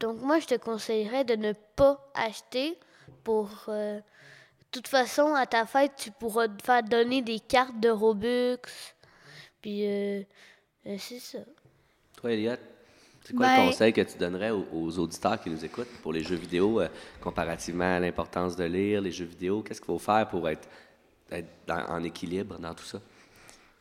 Donc 0.01 0.21
moi, 0.21 0.39
je 0.39 0.47
te 0.47 0.55
conseillerais 0.55 1.25
de 1.25 1.37
ne 1.37 1.53
pas 1.53 2.11
acheter 2.15 2.79
pour... 3.25 3.51
euh, 3.69 4.01
de 4.71 4.81
toute 4.81 4.89
façon, 4.89 5.35
à 5.35 5.47
ta 5.47 5.65
fête, 5.65 5.93
tu 5.97 6.11
pourras 6.11 6.47
te 6.47 6.63
faire 6.63 6.83
donner 6.83 7.23
des 7.23 7.41
cartes 7.41 7.81
de 7.81 7.89
Robux. 7.89 8.61
Puis, 9.61 9.87
euh, 9.87 10.23
euh, 10.87 10.97
c'est 10.99 11.19
ça. 11.19 11.39
Toi, 12.17 12.33
Elliot, 12.33 12.53
c'est 13.25 13.35
quoi 13.35 13.47
le 13.47 13.57
Ben- 13.57 13.67
conseil 13.67 13.93
que 13.93 14.01
tu 14.01 14.17
donnerais 14.19 14.51
aux, 14.51 14.67
aux 14.73 14.99
auditeurs 14.99 15.41
qui 15.41 15.51
nous 15.51 15.65
écoutent 15.65 15.93
pour 16.03 16.13
les 16.13 16.23
jeux 16.23 16.37
vidéo, 16.37 16.81
euh, 16.81 16.89
comparativement 17.21 17.97
à 17.97 18.01
l'importance 18.01 18.57
de 18.57 18.65
lire 18.65 19.01
les 19.01 19.13
jeux 19.13 19.25
vidéo? 19.25 19.63
Qu'est-ce 19.63 19.81
qu'il 19.81 19.87
faut 19.87 19.99
faire 19.99 20.29
pour 20.29 20.49
être, 20.49 20.69
être 21.31 21.49
dans- 21.67 21.87
en 21.89 22.03
équilibre 22.03 22.59
dans 22.59 22.75
tout 22.75 22.85
ça? 22.85 23.01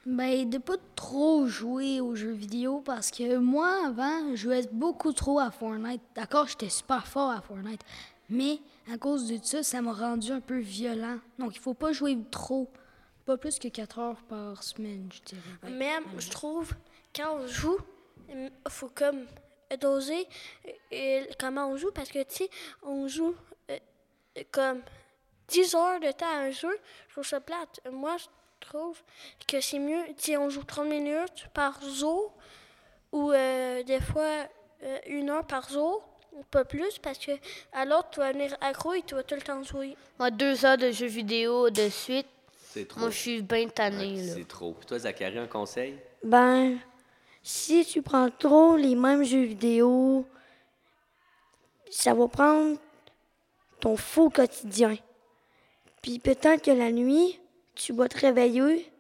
Ben, 0.06 0.50
de 0.50 0.58
pas 0.58 0.78
trop 0.96 1.48
jouer 1.48 2.00
aux 2.00 2.16
jeux 2.16 2.32
vidéo 2.32 2.82
parce 2.86 3.12
que 3.12 3.38
moi, 3.38 3.88
avant, 3.88 4.32
je 4.32 4.36
jouais 4.38 4.66
beaucoup 4.72 5.12
trop 5.12 5.40
à 5.40 5.52
Fortnite. 5.52 6.02
D'accord, 6.16 6.48
j'étais 6.48 6.70
super 6.70 7.06
fort 7.06 7.30
à 7.32 7.42
Fortnite. 7.42 7.82
Mais 8.30 8.60
à 8.92 8.98
cause 8.98 9.28
de 9.28 9.38
ça, 9.42 9.64
ça 9.64 9.82
m'a 9.82 9.92
rendu 9.94 10.32
un 10.32 10.40
peu 10.40 10.60
violent. 10.60 11.18
Donc, 11.40 11.56
il 11.56 11.60
faut 11.60 11.74
pas 11.74 11.92
jouer 11.92 12.18
trop. 12.32 12.70
Pas 13.28 13.38
plus 13.38 13.60
que 13.60 13.68
4 13.68 14.00
heures 14.00 14.22
par 14.30 14.64
semaine, 14.64 15.10
je 15.14 15.22
dirais. 15.22 15.72
Même, 15.72 16.06
je 16.18 16.30
trouve, 16.30 16.72
quand 17.14 17.36
on 17.36 17.46
joue, 17.48 17.78
il 18.30 18.50
faut 18.70 18.90
comme 18.90 19.26
doser 19.82 20.26
euh, 20.66 20.72
euh, 20.94 21.26
comment 21.38 21.68
on 21.68 21.76
joue 21.76 21.92
parce 21.92 22.10
que, 22.10 22.24
tu 22.24 22.36
sais, 22.36 22.50
on 22.84 23.08
joue 23.10 23.36
euh, 23.70 23.78
comme 24.50 24.82
10 25.50 25.76
heures 25.76 26.00
de 26.00 26.12
temps 26.14 26.26
à 26.26 26.38
un 26.38 26.52
jeu. 26.52 26.80
Je 27.10 27.14
trouve 27.16 27.28
ça 27.28 27.42
plate. 27.42 27.82
Moi, 27.92 28.16
je 28.18 28.68
trouve 28.68 28.98
que 29.46 29.60
c'est 29.60 29.80
mieux, 29.80 30.06
tu 30.18 30.32
sais, 30.32 30.38
on 30.38 30.50
joue 30.50 30.64
30 30.64 30.88
minutes 30.88 31.48
par 31.54 31.82
jour 31.84 32.34
ou 33.12 33.32
euh, 33.32 33.84
des 33.84 34.00
fois 34.00 34.48
euh, 34.84 34.98
une 35.08 35.30
heure 35.30 35.46
par 35.46 35.70
jour, 35.70 36.08
ou 36.34 36.44
pas 36.44 36.66
plus, 36.66 37.00
parce 37.00 37.18
que 37.18 37.32
alors 37.74 38.10
tu 38.10 38.20
vas 38.20 38.32
venir 38.32 38.56
accro 38.62 38.94
et 38.94 39.02
tu 39.02 39.16
vas 39.16 39.24
tout 39.24 39.36
le 39.36 39.42
temps 39.42 39.64
jouer. 39.64 39.98
Moi, 40.20 40.32
deux 40.32 40.66
heures 40.66 40.78
de 40.78 40.92
jeux 40.92 41.08
vidéo 41.08 41.70
de 41.70 41.90
suite, 41.90 42.28
C'est 42.80 42.88
trop. 42.88 43.00
moi, 43.02 43.10
je 43.10 43.16
suis 43.18 43.42
bien 43.42 43.64
Ouais, 43.66 43.70
tanné, 43.70 44.16
là. 44.24 44.34
c'est 44.36 44.48
trop. 44.48 44.74
Puis 44.74 44.86
toi, 44.86 45.00
Zachary, 45.00 45.38
un 45.38 45.48
conseil? 45.48 45.96
Ben, 46.24 46.78
si 47.44 47.86
tu 47.86 48.02
prends 48.02 48.30
trop 48.30 48.76
les 48.78 48.96
mêmes 48.96 49.24
jeux 49.24 49.44
vidéo, 49.44 50.26
ça 51.90 52.14
va 52.14 52.28
prendre 52.28 52.78
ton 53.80 53.96
faux 53.96 54.30
quotidien. 54.30 54.98
Puis 56.02 56.20
peut-être 56.20 56.64
que 56.64 56.72
la 56.72 56.92
nuit, 56.92 57.40
tu 57.76 57.94
vas 57.94 58.08
te 58.08 58.20
réveiller, 58.20 58.92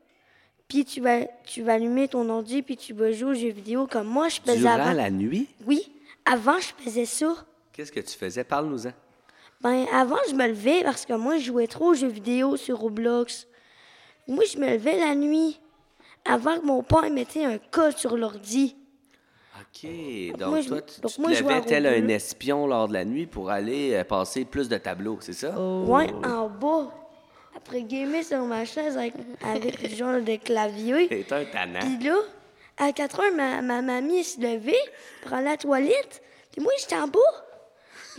puis 0.67 0.85
tu 0.85 1.01
vas, 1.01 1.25
tu 1.45 1.63
vas 1.63 1.73
allumer 1.73 2.07
ton 2.07 2.29
ordi, 2.29 2.61
puis 2.61 2.77
tu 2.77 2.93
vas 2.93 3.11
jouer 3.11 3.31
aux 3.31 3.33
jeux 3.33 3.49
vidéo 3.51 3.87
comme 3.87 4.07
moi 4.07 4.29
je 4.29 4.39
faisais 4.41 4.57
Durant 4.59 4.73
avant. 4.73 4.93
la 4.93 5.09
nuit, 5.09 5.47
Oui, 5.65 5.91
avant 6.25 6.59
je 6.59 6.69
faisais 6.83 7.05
ça. 7.05 7.35
qu'est-ce 7.73 7.91
que 7.91 7.99
tu 7.99 8.15
faisais? 8.17 8.43
Parle-nous-en. 8.43 8.91
Ben, 9.61 9.85
avant, 9.91 10.17
je 10.29 10.35
me 10.35 10.47
levais 10.47 10.83
parce 10.83 11.03
que 11.05 11.13
moi, 11.13 11.39
je 11.39 11.45
jouais 11.45 11.65
trop 11.65 11.87
aux 11.87 11.93
jeux 11.95 12.07
vidéo 12.09 12.57
sur 12.57 12.77
Roblox. 12.77 13.47
Moi, 14.27 14.43
je 14.51 14.57
me 14.57 14.67
levais 14.71 14.97
la 14.99 15.15
nuit 15.15 15.59
avant 16.25 16.59
que 16.59 16.65
mon 16.65 16.83
père 16.83 17.09
mettait 17.09 17.45
un 17.45 17.57
code 17.57 17.97
sur 17.97 18.17
l'ordi. 18.17 18.75
OK. 19.59 19.89
Donc, 20.37 20.49
moi, 20.49 20.61
je- 20.61 20.67
toi, 20.69 20.81
tu, 20.81 21.01
donc 21.01 21.11
tu 21.11 21.21
te 21.21 21.29
levais 21.43 21.61
tel 21.61 21.85
un 21.87 22.07
espion 22.09 22.67
lors 22.67 22.87
de 22.87 22.93
la 22.93 23.05
nuit 23.05 23.25
pour 23.25 23.49
aller 23.49 23.93
euh, 23.95 24.03
passer 24.03 24.45
plus 24.45 24.69
de 24.69 24.77
tableaux, 24.77 25.17
c'est 25.21 25.33
ça? 25.33 25.49
Ouais, 25.59 26.09
en 26.25 26.47
bas. 26.49 26.91
Après 27.55 27.81
gamer 27.81 28.23
sur 28.23 28.43
ma 28.43 28.65
chaise 28.65 28.97
avec, 28.97 29.13
avec 29.43 29.81
le 29.81 29.89
genre 29.89 30.21
de 30.21 30.35
clavier. 30.35 31.07
C'est 31.09 31.31
un 31.33 31.43
tannant. 31.45 31.79
Puis 31.79 32.07
là, 32.07 32.17
à 32.77 32.91
4 32.91 33.19
heures, 33.19 33.33
ma, 33.33 33.61
ma 33.63 33.81
mamie 33.81 34.23
se 34.23 34.39
levait 34.39 34.77
à 35.31 35.41
la 35.41 35.57
toilette. 35.57 36.21
Puis 36.51 36.61
moi, 36.61 36.71
j'étais 36.79 36.95
en 36.97 37.07
bas. 37.07 37.19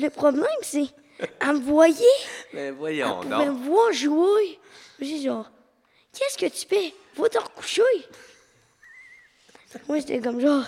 Le 0.01 0.09
problème, 0.11 0.44
c'est 0.62 0.87
elle 1.40 1.55
me 1.55 1.61
voyait. 1.61 2.05
Mais 2.53 2.71
voyons 2.73 3.21
Elle 3.23 3.29
donc. 3.29 3.47
me 3.47 3.51
voir 3.68 3.92
jouer. 3.92 4.59
J'ai 5.01 5.21
genre, 5.23 5.49
qu'est-ce 6.18 6.38
que 6.38 6.46
tu 6.46 6.66
fais? 6.66 6.94
Va 7.16 7.28
te 7.28 7.38
recoucher. 7.38 7.83
Moi, 9.88 9.98
j'étais 9.98 10.20
comme 10.20 10.40
genre, 10.40 10.64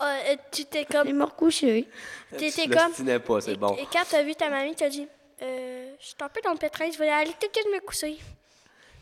Ah, 0.00 0.16
euh, 0.30 0.36
tu 0.50 0.64
t'es 0.64 0.84
comme 0.84 1.02
je 1.06 1.12
vais 1.12 1.18
me 1.18 1.24
recoucher. 1.24 1.88
T'étais 2.36 2.62
Tu 2.64 2.70
comme. 2.70 2.88
l'ostinais 2.88 3.18
pas, 3.18 3.40
c'est 3.40 3.56
bon. 3.56 3.76
Et 3.76 3.86
quand 3.92 4.02
t'as 4.10 4.22
vu 4.22 4.34
ta 4.34 4.48
mamie, 4.50 4.74
t'as 4.74 4.88
dit 4.88 5.06
euh, 5.42 5.92
Je 6.00 6.06
suis 6.06 6.14
un 6.20 6.28
peu 6.28 6.40
dans 6.42 6.52
le 6.52 6.58
pétrin, 6.58 6.90
je 6.90 6.98
vais 6.98 7.08
aller 7.08 7.32
tout 7.40 7.46
de 7.48 7.54
suite 7.54 7.66
me 7.72 7.80
coucher. 7.80 8.18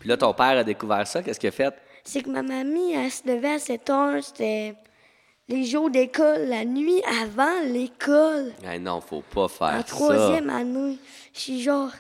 Puis 0.01 0.09
là, 0.09 0.16
ton 0.16 0.35
père 0.35 0.59
a 0.59 0.64
découvert 0.64 1.07
ça. 1.07 1.23
Qu'est-ce 1.23 1.38
qu'il 1.40 1.49
a 1.49 1.53
fait? 1.53 1.75
C'est 2.05 2.23
que 2.23 2.29
ma 2.31 2.42
mamie, 2.42 2.92
elle 2.95 3.11
se 3.11 3.27
levait 3.27 3.55
à 3.55 3.59
7 3.59 3.90
heures. 3.90 4.23
C'était 4.25 4.75
les 5.49 5.64
jours 5.64 5.88
d'école, 5.90 6.47
la 6.49 6.64
nuit 6.64 7.01
avant 7.23 7.61
l'école. 7.64 8.53
Eh 8.71 8.79
non, 8.81 9.01
faut 9.01 9.23
pas 9.23 9.47
faire 9.49 9.68
En 9.68 9.79
ça. 9.79 9.83
troisième 9.85 10.51
année. 10.51 10.99
Je 11.35 11.40
suis 11.40 11.62
genre. 11.62 11.90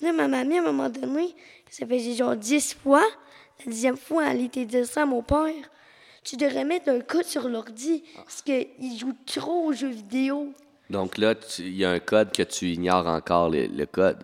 Là, 0.00 0.12
ma 0.12 0.26
mamie, 0.28 0.56
à 0.58 0.62
un 0.62 0.64
moment 0.64 0.88
donné, 0.88 1.34
ça 1.72 1.86
faisait 1.86 2.12
genre 2.12 2.36
10 2.36 2.74
fois. 2.74 3.02
La 3.64 3.72
dixième 3.72 3.96
fois, 3.96 4.26
elle 4.26 4.42
était 4.42 4.66
dire 4.66 4.84
ça 4.84 5.02
à 5.02 5.06
mon 5.06 5.22
père. 5.22 5.54
Tu 6.22 6.36
devrais 6.36 6.64
mettre 6.64 6.90
un 6.90 7.00
code 7.00 7.24
sur 7.24 7.48
l'ordi 7.48 8.04
parce 8.14 8.42
qu'il 8.42 8.98
joue 8.98 9.14
trop 9.24 9.68
aux 9.68 9.72
jeux 9.72 9.88
vidéo. 9.88 10.52
Donc 10.90 11.16
là, 11.16 11.34
il 11.58 11.74
y 11.74 11.84
a 11.84 11.90
un 11.90 11.98
code 11.98 12.30
que 12.30 12.42
tu 12.42 12.66
ignores 12.66 13.06
encore, 13.06 13.48
le, 13.48 13.66
le 13.66 13.86
code. 13.86 14.22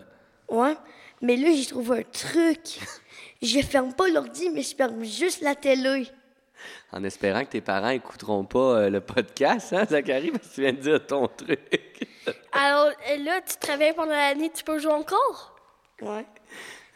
Ouais. 0.49 0.77
Mais 1.23 1.37
là, 1.37 1.49
j'ai 1.53 1.65
trouvé 1.65 2.01
un 2.01 2.03
truc. 2.03 2.81
Je 3.43 3.61
ferme 3.61 3.95
pas 3.95 4.09
l'ordi, 4.09 4.51
mais 4.51 4.63
je 4.63 4.75
ferme 4.75 5.05
juste 5.05 5.43
la 5.43 5.55
télé. 5.55 6.09
En 6.91 7.05
espérant 7.05 7.45
que 7.45 7.51
tes 7.51 7.61
parents 7.61 7.91
écouteront 7.91 8.45
pas 8.45 8.59
euh, 8.59 8.91
le 8.91 9.01
podcast, 9.01 9.73
hein, 9.73 9.85
Zachary, 9.89 10.33
parce 10.33 10.49
que 10.49 10.55
tu 10.57 10.61
viens 10.63 10.73
de 10.73 10.79
dire 10.79 11.07
ton 11.07 11.29
truc. 11.29 11.61
Alors 12.51 12.91
euh, 13.11 13.17
là, 13.19 13.41
tu 13.41 13.57
travailles 13.61 13.95
pendant 13.95 14.11
la 14.11 14.35
nuit, 14.35 14.51
tu 14.53 14.65
peux 14.65 14.81
jouer 14.81 14.93
encore? 14.93 15.57
Ouais. 16.03 16.27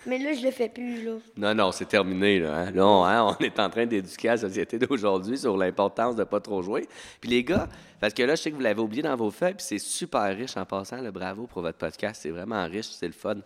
Mais 0.06 0.18
là, 0.18 0.32
je 0.32 0.42
le 0.42 0.50
fais 0.50 0.68
plus, 0.68 1.04
là. 1.04 1.12
Non, 1.36 1.54
non, 1.54 1.72
c'est 1.72 1.84
terminé. 1.86 2.40
Là, 2.40 2.54
hein? 2.56 2.70
Là, 2.72 2.86
on, 2.86 3.04
hein, 3.04 3.36
on 3.40 3.44
est 3.44 3.58
en 3.60 3.70
train 3.70 3.86
d'éduquer 3.86 4.28
la 4.28 4.36
société 4.36 4.78
d'aujourd'hui 4.78 5.38
sur 5.38 5.56
l'importance 5.56 6.16
de 6.16 6.20
ne 6.20 6.24
pas 6.24 6.40
trop 6.40 6.60
jouer. 6.62 6.88
Puis 7.20 7.30
les 7.30 7.44
gars, 7.44 7.68
parce 8.00 8.12
que 8.12 8.22
là, 8.22 8.34
je 8.34 8.42
sais 8.42 8.50
que 8.50 8.56
vous 8.56 8.62
l'avez 8.62 8.80
oublié 8.80 9.02
dans 9.02 9.14
vos 9.16 9.30
feuilles, 9.30 9.54
puis 9.54 9.64
c'est 9.64 9.78
super 9.78 10.22
riche 10.36 10.56
en 10.56 10.64
passant. 10.64 11.00
Le 11.00 11.10
bravo 11.12 11.46
pour 11.46 11.62
votre 11.62 11.78
podcast. 11.78 12.20
C'est 12.22 12.30
vraiment 12.30 12.64
riche, 12.66 12.86
c'est 12.90 13.06
le 13.06 13.12
fun. 13.12 13.36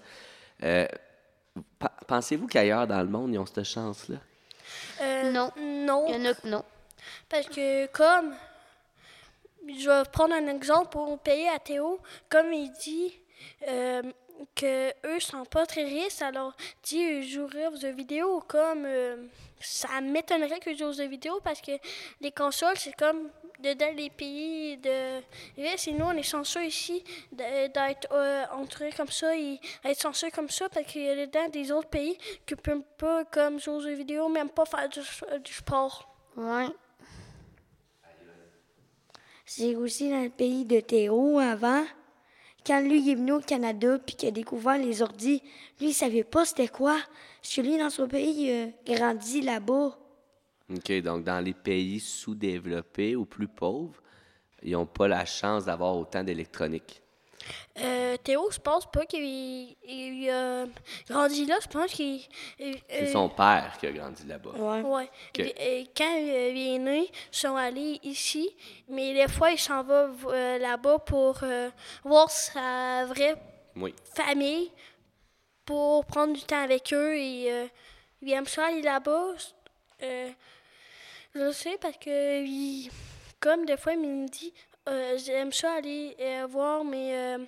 Euh, 0.63 0.87
Pensez-vous 2.07 2.47
qu'ailleurs 2.47 2.87
dans 2.87 3.01
le 3.03 3.09
monde, 3.09 3.33
ils 3.33 3.39
ont 3.39 3.47
cette 3.47 3.65
chance-là? 3.65 4.17
Euh, 5.03 5.31
Non. 5.33 5.51
Non. 5.59 6.05
Il 6.09 6.15
y 6.15 6.19
en 6.21 6.31
a 6.31 6.35
que 6.35 6.47
non. 6.49 6.65
Parce 7.29 7.47
que 7.49 7.87
comme 7.89 8.35
je 9.69 9.89
vais 9.89 10.03
prendre 10.11 10.35
un 10.35 10.47
exemple 10.49 10.89
pour 10.91 11.19
payer 11.19 11.49
à 11.49 11.59
Théo, 11.59 11.99
comme 12.29 12.53
il 12.53 12.71
dit 12.83 13.13
euh, 13.69 14.03
que 14.55 14.91
eux 15.07 15.21
sont 15.21 15.45
pas 15.45 15.67
très 15.67 15.85
riches, 15.85 16.23
alors 16.23 16.55
dit 16.83 17.03
euh, 17.03 17.23
joueraient 17.23 17.69
aux 17.69 17.77
jeux 17.77 17.93
vidéo 17.93 18.43
comme 18.47 18.85
euh, 18.85 19.17
ça 19.61 20.01
m'étonnerait 20.01 20.61
que 20.61 20.73
je 20.73 20.79
joue 20.79 20.87
aux 20.87 20.93
jeux 20.93 21.09
vidéo 21.09 21.41
parce 21.43 21.61
que 21.61 21.73
les 22.21 22.33
consoles 22.33 22.77
c'est 22.77 22.95
comme 22.97 23.31
dedans 23.61 23.93
les 23.97 24.11
pays 24.11 24.77
de 24.77 25.21
riches 25.57 25.89
et 25.89 25.93
nous 25.93 26.05
on 26.05 26.13
est 26.13 26.23
chanceux 26.23 26.65
ici 26.65 27.03
d'être 27.33 28.09
euh, 28.13 28.45
comme 28.97 29.09
ça 29.11 29.37
et 29.37 29.59
être 29.85 30.01
chanceux 30.01 30.31
comme 30.31 30.51
ça 30.51 30.69
parce 30.69 30.87
qu'il 30.87 31.03
y 31.03 31.09
a 31.09 31.27
dedans 31.27 31.49
des 31.49 31.73
autres 31.73 31.89
pays 31.89 32.19
qui 32.47 32.55
peuvent 32.55 32.83
pas 32.99 33.25
comme 33.25 33.59
jouer 33.59 33.75
aux 33.75 33.81
jeux 33.81 33.95
vidéo 33.95 34.29
même 34.29 34.51
pas 34.51 34.67
faire 34.67 34.89
du, 34.89 35.01
du 35.43 35.53
sport. 35.53 36.09
Ouais. 36.37 36.67
C'est 39.49 39.77
aussi 39.77 40.11
dans 40.11 40.25
le 40.25 40.29
pays 40.29 40.65
de 40.65 40.81
Théo 40.81 41.39
avant. 41.39 41.85
Quand 42.67 42.81
lui 42.81 43.11
est 43.11 43.15
venu 43.15 43.33
au 43.33 43.41
Canada 43.41 43.99
puis 44.05 44.17
qu'il 44.17 44.29
a 44.29 44.33
découvert 44.33 44.77
les 44.77 45.01
ordis, 45.01 45.41
lui 45.81 45.91
il 45.91 45.95
savait 45.95 46.25
pas 46.25 46.45
c'était 46.45 46.67
quoi. 46.67 46.99
Parce 47.41 47.55
que 47.55 47.61
lui, 47.61 47.79
dans 47.79 47.91
son 47.91 48.09
pays, 48.09 48.73
il 48.87 49.45
là-bas. 49.45 49.97
OK, 50.75 50.93
donc 51.01 51.23
dans 51.23 51.39
les 51.39 51.55
pays 51.55 52.01
sous-développés 52.01 53.15
ou 53.15 53.25
plus 53.25 53.47
pauvres, 53.47 54.03
ils 54.63 54.73
n'ont 54.73 54.87
pas 54.87 55.07
la 55.07 55.25
chance 55.25 55.67
d'avoir 55.67 55.97
autant 55.97 56.25
d'électronique. 56.25 57.03
Euh, 57.79 58.17
Théo, 58.17 58.49
je 58.51 58.59
pense 58.59 58.87
pas 58.91 59.05
qu'il 59.07 59.77
il 59.85 60.31
a 60.31 60.65
grandi 61.09 61.45
là. 61.47 61.57
Je 61.63 61.69
pense 61.69 61.93
qu'il. 61.93 62.21
euh, 62.61 62.73
C'est 62.89 63.13
son 63.13 63.29
père 63.29 63.77
qui 63.79 63.87
a 63.87 63.93
grandi 63.93 64.25
là-bas. 64.27 64.51
Ouais. 64.51 64.81
Ouais. 64.83 65.05
Ok. 65.05 65.39
Il- 65.39 65.55
euh, 65.61 65.85
Quand 65.97 66.17
euh, 66.17 66.53
il 66.55 66.75
est 66.75 66.79
né, 66.79 67.11
ils 67.33 67.37
sont 67.37 67.55
allés 67.57 68.01
ici, 68.03 68.49
mais 68.89 69.15
des 69.15 69.29
fois, 69.29 69.51
il 69.51 69.59
s'en 69.59 69.83
va 69.83 70.09
euh, 70.29 70.59
là-bas 70.59 70.99
pour 71.01 71.39
euh, 71.43 71.71
voir 72.05 72.31
sa 72.31 73.05
vraie 73.07 73.37
Oui. 73.77 73.95
famille, 74.15 74.71
pour 75.65 76.05
prendre 76.07 76.33
du 76.33 76.43
temps 76.43 76.63
avec 76.63 76.93
eux. 76.93 77.17
Et 77.17 77.53
euh, 77.53 77.67
il 78.23 78.33
aime 78.33 78.47
ça 78.47 78.67
aller 78.67 78.83
là-bas. 78.83 79.33
Euh, 80.03 80.31
je 81.35 81.41
le 81.41 81.53
sais 81.53 81.77
parce 81.81 81.97
que, 81.99 82.43
il- 82.45 82.91
comme 83.41 83.67
des 83.67 83.77
fois, 83.77 83.93
il 83.93 84.01
me 84.01 84.27
dit 84.29 84.53
euh, 84.89 85.19
j'aime 85.19 85.53
ça 85.53 85.75
aller 85.75 86.17
euh, 86.21 86.47
voir 86.49 86.85
mes 86.85 87.15
euh, 87.17 87.39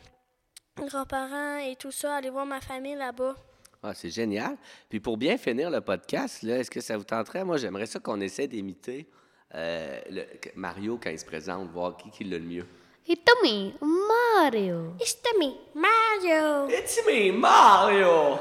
grands-parents 0.76 1.58
et 1.58 1.76
tout 1.76 1.90
ça, 1.92 2.16
aller 2.16 2.30
voir 2.30 2.46
ma 2.46 2.60
famille 2.60 2.94
là-bas. 2.94 3.34
Ah, 3.82 3.94
c'est 3.94 4.10
génial. 4.10 4.56
Puis 4.88 4.98
pour 5.00 5.16
bien 5.16 5.38
finir 5.38 5.70
le 5.70 5.80
podcast, 5.80 6.42
là, 6.42 6.58
est-ce 6.58 6.70
que 6.70 6.80
ça 6.80 6.96
vous 6.96 7.04
tenterait? 7.04 7.44
Moi, 7.44 7.58
j'aimerais 7.58 7.86
ça 7.86 8.00
qu'on 8.00 8.20
essaie 8.20 8.48
d'imiter 8.48 9.06
euh, 9.54 10.00
le- 10.10 10.26
Mario 10.56 10.98
quand 11.02 11.10
il 11.10 11.18
se 11.18 11.24
présente, 11.24 11.70
voir 11.70 11.96
qui, 11.96 12.10
qui 12.10 12.24
l'a 12.24 12.38
le 12.38 12.44
mieux. 12.44 12.66
It's 13.06 13.22
me, 13.42 13.72
Mario. 13.80 14.94
It's 15.00 15.16
me, 15.38 15.54
Mario! 15.74 16.68
It's 16.68 17.00
me, 17.06 17.32
Mario! 17.32 18.38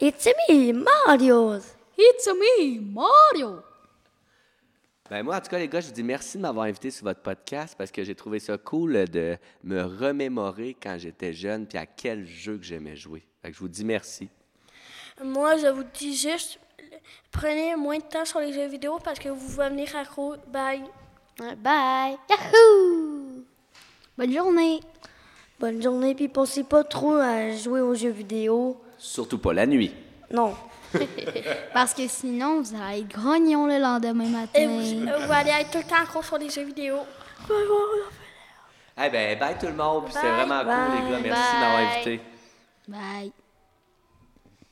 It's 0.00 0.26
me, 0.48 0.72
Mario! 0.72 1.60
It's 1.98 2.26
me, 2.28 2.80
Mario! 2.80 3.62
Ben 5.08 5.22
moi, 5.22 5.36
en 5.36 5.40
tout 5.40 5.50
cas, 5.50 5.58
les 5.58 5.68
gars, 5.68 5.80
je 5.80 5.86
vous 5.86 5.92
dis 5.92 6.02
merci 6.02 6.36
de 6.36 6.42
m'avoir 6.42 6.66
invité 6.66 6.90
sur 6.90 7.04
votre 7.04 7.20
podcast 7.20 7.76
parce 7.78 7.92
que 7.92 8.02
j'ai 8.02 8.16
trouvé 8.16 8.40
ça 8.40 8.58
cool 8.58 9.08
de 9.08 9.36
me 9.62 9.82
remémorer 9.82 10.76
quand 10.82 10.96
j'étais 10.98 11.32
jeune 11.32 11.66
puis 11.66 11.78
à 11.78 11.86
quel 11.86 12.26
jeu 12.26 12.58
que 12.58 12.64
j'aimais 12.64 12.96
jouer. 12.96 13.24
Fait 13.40 13.50
que 13.50 13.54
je 13.54 13.60
vous 13.60 13.68
dis 13.68 13.84
merci. 13.84 14.28
Moi, 15.22 15.58
je 15.58 15.68
vous 15.68 15.84
dis 15.94 16.16
juste, 16.16 16.58
prenez 17.30 17.76
moins 17.76 17.98
de 17.98 18.02
temps 18.02 18.24
sur 18.24 18.40
les 18.40 18.52
jeux 18.52 18.66
vidéo 18.66 18.98
parce 19.02 19.20
que 19.20 19.28
vous 19.28 19.48
pouvez 19.48 19.68
venir 19.68 19.94
accro. 19.94 20.34
Bye! 20.48 20.82
Bye. 21.38 22.16
Yahoo! 22.28 23.44
Bonne 24.18 24.32
journée! 24.32 24.80
Bonne 25.60 25.80
journée, 25.80 26.14
puis 26.14 26.28
pensez 26.28 26.64
pas 26.64 26.84
trop 26.84 27.14
à 27.14 27.52
jouer 27.52 27.80
aux 27.80 27.94
jeux 27.94 28.10
vidéo. 28.10 28.78
Surtout 28.98 29.38
pas 29.38 29.54
la 29.54 29.66
nuit. 29.66 29.92
Non. 30.30 30.54
Parce 31.72 31.94
que 31.94 32.06
sinon, 32.08 32.60
vous 32.60 32.74
allez 32.74 33.00
être 33.00 33.08
grognon 33.08 33.66
le 33.66 33.78
lendemain 33.78 34.28
matin. 34.28 34.60
Et 34.60 34.66
vous, 34.66 35.08
euh, 35.08 35.26
vous 35.26 35.32
allez 35.32 35.50
être 35.50 35.70
tout 35.70 35.78
le 35.78 35.84
temps 35.84 36.02
accro 36.02 36.22
sur 36.22 36.38
les 36.38 36.50
jeux 36.50 36.64
vidéo. 36.64 36.96
Eh 38.98 39.10
ben, 39.10 39.38
bye 39.38 39.56
tout 39.58 39.66
le 39.66 39.74
monde. 39.74 40.04
Bye. 40.04 40.32
vraiment 40.32 40.60
cool, 40.60 40.94
les 40.94 41.10
gars. 41.10 41.20
Merci 41.22 41.54
de 41.54 41.60
m'avoir 41.60 41.92
invité. 41.92 42.20
Bye! 42.88 43.45